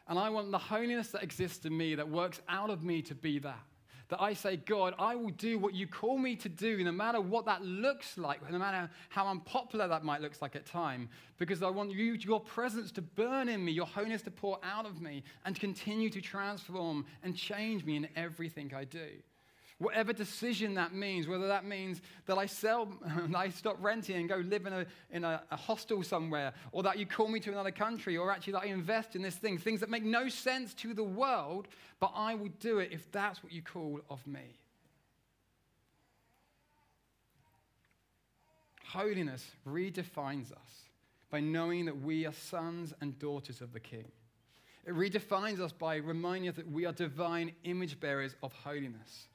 And 0.08 0.20
I 0.20 0.30
want 0.30 0.52
the 0.52 0.60
holiness 0.60 1.10
that 1.14 1.24
exists 1.24 1.66
in 1.66 1.76
me, 1.76 1.96
that 1.96 2.08
works 2.08 2.42
out 2.48 2.70
of 2.70 2.84
me, 2.84 3.02
to 3.02 3.16
be 3.16 3.40
that. 3.40 3.69
That 4.10 4.22
I 4.22 4.34
say, 4.34 4.58
God, 4.58 4.96
I 4.98 5.16
will 5.16 5.30
do 5.30 5.60
what 5.60 5.76
you 5.76 5.86
call 5.86 6.18
me 6.18 6.36
to 6.38 6.50
do, 6.50 6.84
no 6.84 6.92
matter 6.92 7.22
what 7.22 7.46
that 7.46 7.64
looks 7.64 8.18
like, 8.18 8.50
no 8.52 8.58
matter 8.58 8.90
how 9.10 9.28
unpopular 9.28 9.88
that 9.88 10.04
might 10.04 10.22
look 10.22 10.34
like 10.42 10.56
at 10.56 10.66
time, 10.66 11.10
because 11.38 11.62
I 11.62 11.70
want 11.70 11.92
you, 11.92 12.14
your 12.14 12.40
presence 12.40 12.92
to 12.94 13.04
burn 13.04 13.50
in 13.50 13.64
me, 13.64 13.72
your 13.72 13.86
holiness 13.86 14.24
to 14.24 14.32
pour 14.32 14.60
out 14.64 14.88
of 14.88 15.00
me, 15.00 15.24
and 15.46 15.60
continue 15.60 16.10
to 16.10 16.22
transform 16.22 17.06
and 17.24 17.36
change 17.36 17.86
me 17.86 17.98
in 17.98 18.08
everything 18.16 18.74
I 18.76 18.84
do. 18.84 19.10
Whatever 19.80 20.12
decision 20.12 20.74
that 20.74 20.94
means, 20.94 21.26
whether 21.26 21.48
that 21.48 21.64
means 21.64 22.02
that 22.26 22.38
I 22.38 22.46
sell, 22.46 22.90
I 23.36 23.50
stop 23.50 23.78
renting 23.80 24.18
and 24.18 24.28
go 24.28 24.36
live 24.36 24.66
in, 24.66 24.74
a, 24.74 24.86
in 25.10 25.24
a, 25.24 25.42
a 25.52 25.56
hostel 25.56 26.04
somewhere, 26.04 26.54
or 26.74 26.84
that 26.84 27.00
you 27.00 27.06
call 27.06 27.30
me 27.30 27.40
to 27.40 27.52
another 27.52 27.72
country, 27.72 28.18
or 28.18 28.30
actually 28.30 28.54
that 28.54 28.64
I 28.64 28.68
invest 28.68 29.16
in 29.16 29.22
this 29.22 29.36
thing, 29.36 29.58
things 29.58 29.80
that 29.80 29.90
make 29.90 30.04
no 30.04 30.28
sense 30.28 30.74
to 30.76 30.94
the 30.94 31.04
world, 31.04 31.70
but 32.02 32.12
I 32.14 32.36
will 32.36 32.52
do 32.60 32.80
it 32.80 32.90
if 32.92 33.10
that's 33.12 33.42
what 33.42 33.54
you 33.54 33.62
call 33.62 34.02
of 34.10 34.26
me. 34.28 34.60
Holiness 38.84 39.50
redefines 39.66 40.52
us 40.52 40.90
by 41.30 41.40
knowing 41.40 41.86
that 41.86 42.02
we 42.02 42.26
are 42.26 42.34
sons 42.34 42.94
and 43.00 43.18
daughters 43.18 43.62
of 43.62 43.72
the 43.72 43.80
King. 43.80 44.12
It 44.86 44.94
redefines 44.94 45.62
us 45.62 45.72
by 45.72 45.98
reminding 45.98 46.50
us 46.50 46.56
that 46.56 46.70
we 46.70 46.86
are 46.86 46.92
divine 46.92 47.54
image 47.64 48.00
bearers 48.00 48.36
of 48.44 48.52
holiness. 48.52 49.29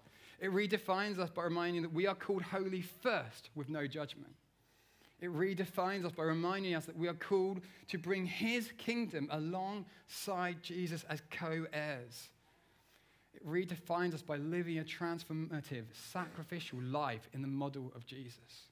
It 0.45 0.53
redefines 0.53 1.19
us 1.19 1.31
by 1.31 1.45
reminding 1.45 1.81
that 1.81 1.95
we 1.95 2.07
are 2.07 2.15
called 2.15 2.43
holy 2.43 2.83
first 2.83 3.49
with 3.55 3.71
no 3.71 3.87
judgment. 3.87 4.35
It 5.19 5.33
redefines 5.33 6.05
us 6.05 6.13
by 6.13 6.25
reminding 6.25 6.75
us 6.75 6.85
that 6.85 6.99
we 6.99 7.09
are 7.09 7.15
called 7.15 7.63
to 7.89 7.97
bring 7.97 8.27
his 8.27 8.71
kingdom 8.77 9.27
alongside 9.33 10.63
Jesus 10.63 11.03
as 11.09 11.23
co 11.31 11.65
heirs. 11.73 12.29
It 13.33 13.47
redefines 13.49 14.13
us 14.13 14.21
by 14.21 14.37
living 14.37 14.79
a 14.79 14.83
transformative, 14.83 15.85
sacrificial 15.95 16.79
life 16.83 17.27
in 17.33 17.41
the 17.41 17.49
model 17.49 17.91
of 17.97 18.05
Jesus. 18.05 18.69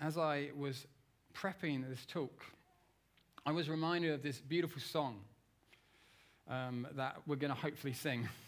As 0.00 0.18
I 0.18 0.50
was 0.58 0.84
prepping 1.32 1.88
this 1.88 2.04
talk, 2.06 2.44
I 3.46 3.52
was 3.52 3.68
reminded 3.68 4.14
of 4.14 4.24
this 4.24 4.40
beautiful 4.40 4.82
song 4.82 5.20
um, 6.50 6.88
that 6.96 7.18
we're 7.24 7.36
going 7.36 7.54
to 7.54 7.60
hopefully 7.60 7.92
sing 7.92 8.28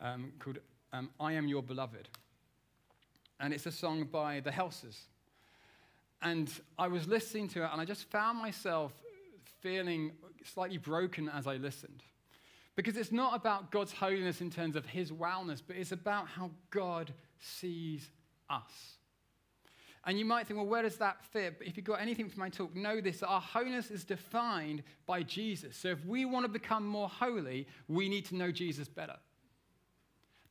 um, 0.00 0.32
called 0.38 0.58
um, 0.92 1.10
I 1.18 1.32
Am 1.32 1.48
Your 1.48 1.62
Beloved. 1.62 2.08
And 3.40 3.52
it's 3.52 3.66
a 3.66 3.72
song 3.72 4.04
by 4.04 4.40
the 4.40 4.50
Helsers. 4.50 4.98
And 6.22 6.50
I 6.78 6.88
was 6.88 7.06
listening 7.06 7.48
to 7.48 7.64
it, 7.64 7.68
and 7.70 7.80
I 7.80 7.84
just 7.84 8.10
found 8.10 8.38
myself 8.38 8.92
feeling 9.60 10.12
slightly 10.44 10.78
broken 10.78 11.28
as 11.28 11.46
I 11.46 11.56
listened. 11.56 12.02
Because 12.76 12.96
it's 12.96 13.12
not 13.12 13.36
about 13.36 13.70
God's 13.70 13.92
holiness 13.92 14.40
in 14.40 14.50
terms 14.50 14.76
of 14.76 14.86
his 14.86 15.10
wellness, 15.12 15.62
but 15.66 15.76
it's 15.76 15.92
about 15.92 16.28
how 16.28 16.50
God 16.70 17.12
sees 17.38 18.10
us. 18.50 18.98
And 20.06 20.18
you 20.18 20.24
might 20.24 20.46
think, 20.46 20.58
well, 20.58 20.66
where 20.66 20.82
does 20.82 20.96
that 20.96 21.24
fit? 21.24 21.58
But 21.58 21.66
if 21.66 21.76
you've 21.76 21.86
got 21.86 22.00
anything 22.00 22.28
from 22.28 22.40
my 22.40 22.50
talk, 22.50 22.74
know 22.76 23.00
this 23.00 23.22
our 23.22 23.40
holiness 23.40 23.90
is 23.90 24.04
defined 24.04 24.82
by 25.06 25.22
Jesus. 25.22 25.76
So 25.76 25.88
if 25.88 26.04
we 26.04 26.24
want 26.24 26.44
to 26.44 26.48
become 26.48 26.86
more 26.86 27.08
holy, 27.08 27.66
we 27.88 28.08
need 28.08 28.26
to 28.26 28.36
know 28.36 28.50
Jesus 28.50 28.86
better. 28.86 29.16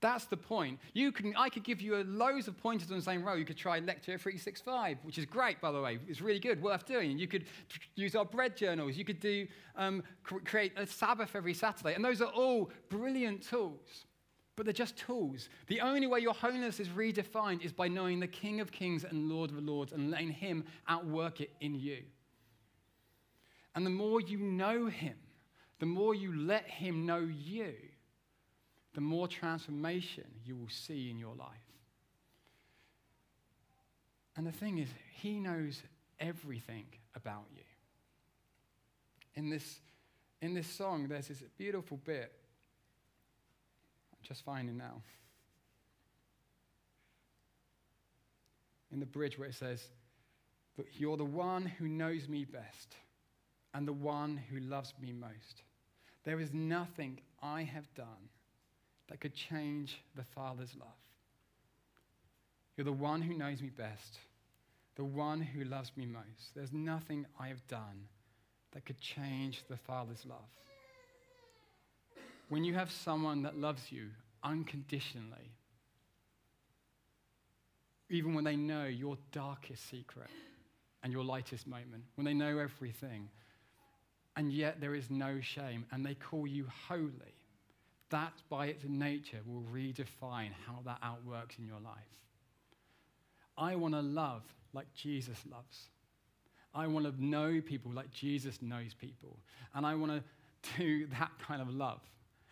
That's 0.03 0.25
the 0.25 0.35
point. 0.35 0.81
You 0.91 1.13
can, 1.13 1.33
I 1.37 1.47
could 1.47 1.63
give 1.63 1.79
you 1.79 1.95
loads 2.03 2.49
of 2.49 2.57
pointers 2.57 2.91
on 2.91 2.97
the 2.97 3.03
same 3.03 3.23
row. 3.23 3.35
You 3.35 3.45
could 3.45 3.55
try 3.55 3.79
Lectio 3.79 4.19
365, 4.19 4.97
which 5.03 5.17
is 5.17 5.25
great, 5.25 5.61
by 5.61 5.71
the 5.71 5.79
way. 5.79 5.97
It's 6.09 6.19
really 6.19 6.41
good, 6.41 6.61
worth 6.61 6.85
doing. 6.85 7.17
You 7.17 7.25
could 7.25 7.45
use 7.95 8.13
our 8.13 8.25
bread 8.25 8.57
journals. 8.57 8.97
You 8.97 9.05
could 9.05 9.21
do, 9.21 9.47
um, 9.77 10.03
create 10.23 10.73
a 10.75 10.85
Sabbath 10.85 11.37
every 11.37 11.53
Saturday. 11.53 11.93
And 11.93 12.03
those 12.03 12.21
are 12.21 12.27
all 12.27 12.69
brilliant 12.89 13.43
tools. 13.43 14.03
But 14.57 14.65
they're 14.65 14.73
just 14.73 14.97
tools. 14.97 15.47
The 15.67 15.79
only 15.79 16.05
way 16.05 16.19
your 16.19 16.33
holiness 16.33 16.81
is 16.81 16.89
redefined 16.89 17.63
is 17.63 17.71
by 17.71 17.87
knowing 17.87 18.19
the 18.19 18.27
King 18.27 18.59
of 18.59 18.73
Kings 18.73 19.05
and 19.05 19.29
Lord 19.29 19.51
of 19.51 19.63
Lords 19.63 19.93
and 19.93 20.11
letting 20.11 20.31
Him 20.31 20.65
outwork 20.85 21.39
it 21.39 21.51
in 21.61 21.75
you. 21.75 21.99
And 23.73 23.85
the 23.85 23.89
more 23.89 24.19
you 24.19 24.37
know 24.37 24.87
Him, 24.87 25.15
the 25.79 25.85
more 25.85 26.13
you 26.13 26.37
let 26.37 26.67
Him 26.67 27.05
know 27.05 27.19
you, 27.19 27.73
the 28.93 29.01
more 29.01 29.27
transformation 29.27 30.25
you 30.45 30.55
will 30.55 30.69
see 30.69 31.09
in 31.09 31.17
your 31.17 31.35
life. 31.35 31.49
And 34.35 34.45
the 34.45 34.51
thing 34.51 34.77
is, 34.77 34.89
He 35.15 35.39
knows 35.39 35.81
everything 36.19 36.85
about 37.15 37.45
you. 37.53 37.63
In 39.35 39.49
this, 39.49 39.79
in 40.41 40.53
this 40.53 40.67
song, 40.67 41.07
there's 41.07 41.27
this 41.27 41.43
beautiful 41.57 41.97
bit. 41.97 42.31
I'm 44.11 44.19
just 44.21 44.43
finding 44.43 44.77
now. 44.77 45.01
In 48.91 48.99
the 48.99 49.05
bridge 49.07 49.39
where 49.39 49.49
it 49.49 49.55
says, 49.55 49.87
But 50.77 50.85
you're 50.93 51.17
the 51.17 51.25
one 51.25 51.65
who 51.65 51.87
knows 51.87 52.27
me 52.27 52.45
best 52.45 52.95
and 53.73 53.87
the 53.87 53.93
one 53.93 54.39
who 54.51 54.59
loves 54.59 54.93
me 55.01 55.11
most. 55.11 55.63
There 56.25 56.39
is 56.39 56.53
nothing 56.53 57.19
I 57.41 57.63
have 57.63 57.91
done 57.95 58.29
that 59.09 59.19
could 59.19 59.33
change 59.33 60.01
the 60.15 60.23
Father's 60.23 60.75
love. 60.79 60.89
You're 62.75 62.85
the 62.85 62.91
one 62.91 63.21
who 63.21 63.33
knows 63.33 63.61
me 63.61 63.69
best, 63.69 64.17
the 64.95 65.03
one 65.03 65.41
who 65.41 65.63
loves 65.63 65.91
me 65.95 66.05
most. 66.05 66.55
There's 66.55 66.73
nothing 66.73 67.25
I 67.39 67.47
have 67.47 67.65
done 67.67 68.07
that 68.71 68.85
could 68.85 68.99
change 68.99 69.63
the 69.69 69.77
Father's 69.77 70.25
love. 70.25 70.39
When 72.49 72.63
you 72.63 72.73
have 72.73 72.91
someone 72.91 73.43
that 73.43 73.57
loves 73.57 73.91
you 73.91 74.09
unconditionally, 74.43 75.51
even 78.09 78.33
when 78.33 78.43
they 78.43 78.55
know 78.55 78.85
your 78.85 79.17
darkest 79.31 79.89
secret 79.89 80.29
and 81.03 81.11
your 81.11 81.23
lightest 81.23 81.67
moment, 81.67 82.03
when 82.15 82.25
they 82.25 82.33
know 82.33 82.59
everything, 82.59 83.29
and 84.35 84.51
yet 84.51 84.81
there 84.81 84.95
is 84.95 85.09
no 85.09 85.39
shame, 85.41 85.85
and 85.91 86.05
they 86.05 86.15
call 86.15 86.47
you 86.47 86.67
holy, 86.87 87.35
that 88.13 88.33
by 88.47 88.67
its 88.67 88.83
nature 88.87 89.39
will 89.43 89.63
redefine 89.73 90.51
how 90.67 90.79
that 90.85 90.99
outworks 91.01 91.57
in 91.57 91.65
your 91.65 91.79
life. 91.79 92.13
I 93.57 93.75
want 93.75 93.95
to 93.95 94.01
love 94.01 94.43
like 94.71 94.85
Jesus 94.93 95.39
loves. 95.51 95.89
I 96.75 96.85
want 96.85 97.05
to 97.07 97.25
know 97.25 97.59
people 97.59 97.91
like 97.91 98.11
Jesus 98.11 98.61
knows 98.61 98.93
people. 98.93 99.39
And 99.73 99.83
I 99.83 99.95
want 99.95 100.11
to 100.11 100.23
do 100.77 101.07
that 101.07 101.31
kind 101.39 101.59
of 101.59 101.69
love. 101.69 102.01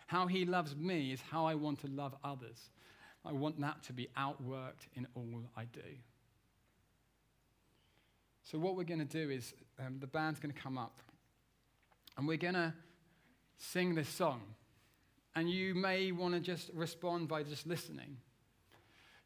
How 0.08 0.26
he 0.26 0.44
loves 0.44 0.74
me 0.74 1.12
is 1.12 1.20
how 1.30 1.46
I 1.46 1.54
want 1.54 1.80
to 1.82 1.86
love 1.86 2.16
others. 2.24 2.70
I 3.24 3.30
want 3.30 3.60
that 3.60 3.84
to 3.84 3.92
be 3.92 4.08
outworked 4.18 4.88
in 4.96 5.06
all 5.14 5.42
I 5.56 5.64
do. 5.66 5.80
So, 8.42 8.58
what 8.58 8.74
we're 8.74 8.82
going 8.82 8.98
to 8.98 9.04
do 9.04 9.30
is 9.30 9.54
um, 9.78 9.98
the 10.00 10.08
band's 10.08 10.40
going 10.40 10.52
to 10.52 10.60
come 10.60 10.76
up 10.76 11.00
and 12.18 12.26
we're 12.26 12.36
going 12.36 12.54
to 12.54 12.74
sing 13.56 13.94
this 13.94 14.08
song. 14.08 14.40
And 15.34 15.50
you 15.50 15.74
may 15.74 16.12
want 16.12 16.34
to 16.34 16.40
just 16.40 16.70
respond 16.74 17.28
by 17.28 17.42
just 17.42 17.66
listening. 17.66 18.16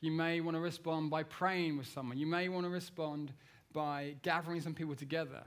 You 0.00 0.12
may 0.12 0.40
want 0.40 0.56
to 0.56 0.60
respond 0.60 1.10
by 1.10 1.24
praying 1.24 1.78
with 1.78 1.88
someone. 1.88 2.18
You 2.18 2.26
may 2.26 2.48
want 2.48 2.64
to 2.64 2.70
respond 2.70 3.32
by 3.72 4.14
gathering 4.22 4.60
some 4.60 4.74
people 4.74 4.94
together. 4.94 5.42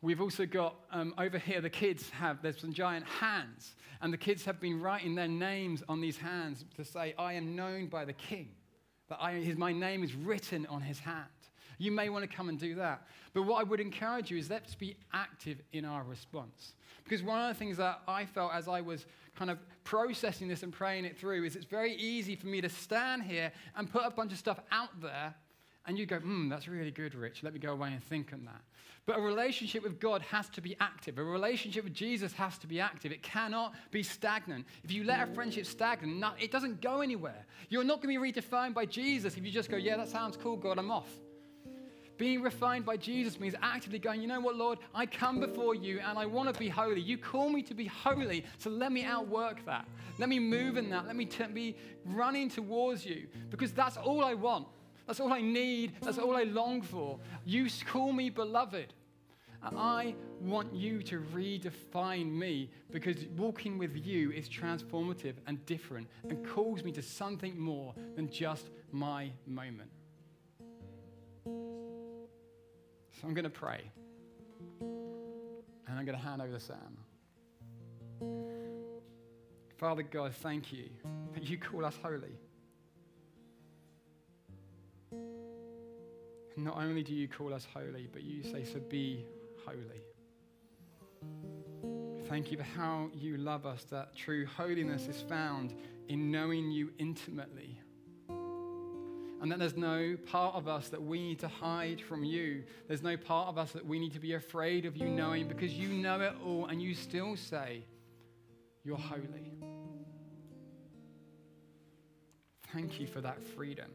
We've 0.00 0.20
also 0.20 0.46
got 0.46 0.76
um, 0.92 1.12
over 1.18 1.38
here, 1.38 1.60
the 1.60 1.70
kids 1.70 2.08
have, 2.10 2.40
there's 2.40 2.60
some 2.60 2.72
giant 2.72 3.04
hands, 3.04 3.74
and 4.00 4.12
the 4.12 4.18
kids 4.18 4.44
have 4.44 4.60
been 4.60 4.80
writing 4.80 5.16
their 5.16 5.26
names 5.26 5.82
on 5.88 6.00
these 6.00 6.16
hands 6.16 6.64
to 6.76 6.84
say, 6.84 7.14
I 7.18 7.32
am 7.32 7.56
known 7.56 7.86
by 7.86 8.04
the 8.04 8.12
king, 8.12 8.50
that 9.08 9.18
I, 9.20 9.32
his, 9.32 9.56
my 9.56 9.72
name 9.72 10.04
is 10.04 10.14
written 10.14 10.66
on 10.66 10.82
his 10.82 11.00
hand. 11.00 11.26
You 11.78 11.90
may 11.90 12.08
want 12.08 12.28
to 12.28 12.36
come 12.36 12.48
and 12.48 12.58
do 12.58 12.74
that. 12.76 13.06
But 13.32 13.42
what 13.42 13.60
I 13.60 13.62
would 13.62 13.80
encourage 13.80 14.30
you 14.30 14.36
is 14.36 14.50
let's 14.50 14.74
be 14.74 14.96
active 15.12 15.58
in 15.72 15.84
our 15.84 16.02
response. 16.02 16.74
Because 17.04 17.22
one 17.22 17.40
of 17.40 17.48
the 17.48 17.58
things 17.58 17.76
that 17.78 18.02
I 18.06 18.26
felt 18.26 18.52
as 18.52 18.68
I 18.68 18.80
was 18.80 19.06
kind 19.36 19.50
of 19.50 19.58
processing 19.84 20.48
this 20.48 20.62
and 20.62 20.72
praying 20.72 21.04
it 21.04 21.16
through 21.16 21.44
is 21.44 21.56
it's 21.56 21.64
very 21.64 21.94
easy 21.94 22.36
for 22.36 22.48
me 22.48 22.60
to 22.60 22.68
stand 22.68 23.22
here 23.22 23.52
and 23.76 23.90
put 23.90 24.02
a 24.04 24.10
bunch 24.10 24.32
of 24.32 24.38
stuff 24.38 24.60
out 24.70 25.00
there 25.00 25.34
And 25.88 25.98
you 25.98 26.04
go, 26.04 26.18
hmm, 26.18 26.50
that's 26.50 26.68
really 26.68 26.90
good, 26.90 27.14
Rich. 27.14 27.42
Let 27.42 27.54
me 27.54 27.58
go 27.58 27.72
away 27.72 27.88
and 27.94 28.04
think 28.04 28.34
on 28.34 28.44
that. 28.44 28.60
But 29.06 29.16
a 29.16 29.22
relationship 29.22 29.82
with 29.82 29.98
God 29.98 30.20
has 30.20 30.50
to 30.50 30.60
be 30.60 30.76
active. 30.80 31.16
A 31.16 31.24
relationship 31.24 31.84
with 31.84 31.94
Jesus 31.94 32.34
has 32.34 32.58
to 32.58 32.66
be 32.66 32.78
active. 32.78 33.10
It 33.10 33.22
cannot 33.22 33.72
be 33.90 34.02
stagnant. 34.02 34.66
If 34.84 34.92
you 34.92 35.04
let 35.04 35.26
a 35.26 35.32
friendship 35.32 35.64
stagnant, 35.64 36.22
it 36.38 36.52
doesn't 36.52 36.82
go 36.82 37.00
anywhere. 37.00 37.46
You're 37.70 37.84
not 37.84 38.02
going 38.02 38.14
to 38.14 38.20
be 38.20 38.32
redefined 38.32 38.74
by 38.74 38.84
Jesus 38.84 39.38
if 39.38 39.46
you 39.46 39.50
just 39.50 39.70
go, 39.70 39.78
yeah, 39.78 39.96
that 39.96 40.10
sounds 40.10 40.36
cool, 40.36 40.58
God, 40.58 40.78
I'm 40.78 40.90
off. 40.90 41.08
Being 42.18 42.42
refined 42.42 42.84
by 42.84 42.96
Jesus 42.96 43.38
means 43.38 43.54
actively 43.62 44.00
going, 44.00 44.20
you 44.20 44.26
know 44.26 44.40
what, 44.40 44.56
Lord, 44.56 44.80
I 44.92 45.06
come 45.06 45.38
before 45.38 45.76
you 45.76 46.00
and 46.00 46.18
I 46.18 46.26
want 46.26 46.52
to 46.52 46.58
be 46.58 46.68
holy. 46.68 47.00
You 47.00 47.16
call 47.16 47.48
me 47.48 47.62
to 47.62 47.74
be 47.74 47.86
holy, 47.86 48.44
so 48.58 48.70
let 48.70 48.90
me 48.90 49.04
outwork 49.04 49.64
that. 49.66 49.86
Let 50.18 50.28
me 50.28 50.40
move 50.40 50.76
in 50.76 50.90
that. 50.90 51.06
Let 51.06 51.14
me 51.14 51.26
t- 51.26 51.44
be 51.44 51.76
running 52.04 52.50
towards 52.50 53.06
you 53.06 53.28
because 53.50 53.72
that's 53.72 53.96
all 53.96 54.24
I 54.24 54.34
want. 54.34 54.66
That's 55.06 55.20
all 55.20 55.32
I 55.32 55.40
need. 55.40 55.92
That's 56.02 56.18
all 56.18 56.36
I 56.36 56.42
long 56.42 56.82
for. 56.82 57.20
You 57.44 57.68
call 57.86 58.12
me 58.12 58.30
beloved. 58.30 58.92
And 59.62 59.78
I 59.78 60.14
want 60.40 60.72
you 60.74 61.02
to 61.04 61.20
redefine 61.34 62.30
me 62.30 62.70
because 62.90 63.26
walking 63.36 63.78
with 63.78 63.96
you 64.06 64.30
is 64.32 64.48
transformative 64.48 65.34
and 65.46 65.64
different 65.66 66.08
and 66.28 66.46
calls 66.46 66.84
me 66.84 66.92
to 66.92 67.02
something 67.02 67.58
more 67.58 67.94
than 68.14 68.30
just 68.30 68.70
my 68.92 69.30
moment. 69.46 69.90
So 73.20 73.26
I'm 73.26 73.34
going 73.34 73.44
to 73.44 73.50
pray. 73.50 73.90
And 74.80 75.98
I'm 75.98 76.04
going 76.04 76.16
to 76.16 76.24
hand 76.24 76.40
over 76.40 76.52
to 76.52 76.60
Sam. 76.60 76.98
Father 79.76 80.02
God, 80.02 80.34
thank 80.34 80.72
you 80.72 80.88
that 81.34 81.42
you 81.42 81.58
call 81.58 81.84
us 81.84 81.94
holy. 82.02 82.38
Not 86.56 86.76
only 86.76 87.02
do 87.02 87.14
you 87.14 87.28
call 87.28 87.54
us 87.54 87.66
holy, 87.72 88.08
but 88.12 88.22
you 88.22 88.42
say, 88.42 88.64
so 88.64 88.80
be 88.80 89.24
holy. 89.64 90.02
Thank 92.28 92.52
you 92.52 92.58
for 92.58 92.64
how 92.64 93.10
you 93.14 93.36
love 93.36 93.66
us, 93.66 93.84
that 93.90 94.14
true 94.14 94.46
holiness 94.46 95.08
is 95.08 95.22
found 95.22 95.74
in 96.08 96.30
knowing 96.30 96.70
you 96.70 96.92
intimately 96.98 97.77
and 99.40 99.52
that 99.52 99.58
there's 99.58 99.76
no 99.76 100.16
part 100.30 100.56
of 100.56 100.66
us 100.66 100.88
that 100.88 101.02
we 101.02 101.20
need 101.20 101.38
to 101.40 101.48
hide 101.48 102.00
from 102.00 102.24
you. 102.24 102.64
There's 102.88 103.02
no 103.02 103.16
part 103.16 103.48
of 103.48 103.58
us 103.58 103.72
that 103.72 103.86
we 103.86 103.98
need 103.98 104.12
to 104.14 104.20
be 104.20 104.34
afraid 104.34 104.84
of 104.84 104.96
you 104.96 105.08
knowing 105.08 105.46
because 105.46 105.72
you 105.72 105.88
know 105.88 106.20
it 106.20 106.34
all 106.44 106.66
and 106.66 106.82
you 106.82 106.94
still 106.94 107.36
say, 107.36 107.84
You're 108.84 108.96
holy. 108.96 109.52
Thank 112.72 113.00
you 113.00 113.06
for 113.06 113.20
that 113.20 113.42
freedom 113.42 113.90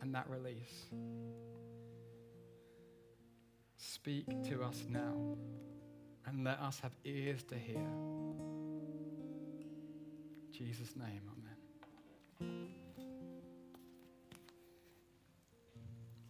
and 0.00 0.14
that 0.14 0.28
release. 0.28 0.84
Speak 3.76 4.26
to 4.48 4.62
us 4.62 4.84
now 4.88 5.36
and 6.26 6.44
let 6.44 6.60
us 6.60 6.80
have 6.80 6.92
ears 7.04 7.42
to 7.44 7.54
hear. 7.54 7.76
In 7.76 8.34
Jesus' 10.52 10.94
name. 10.96 11.29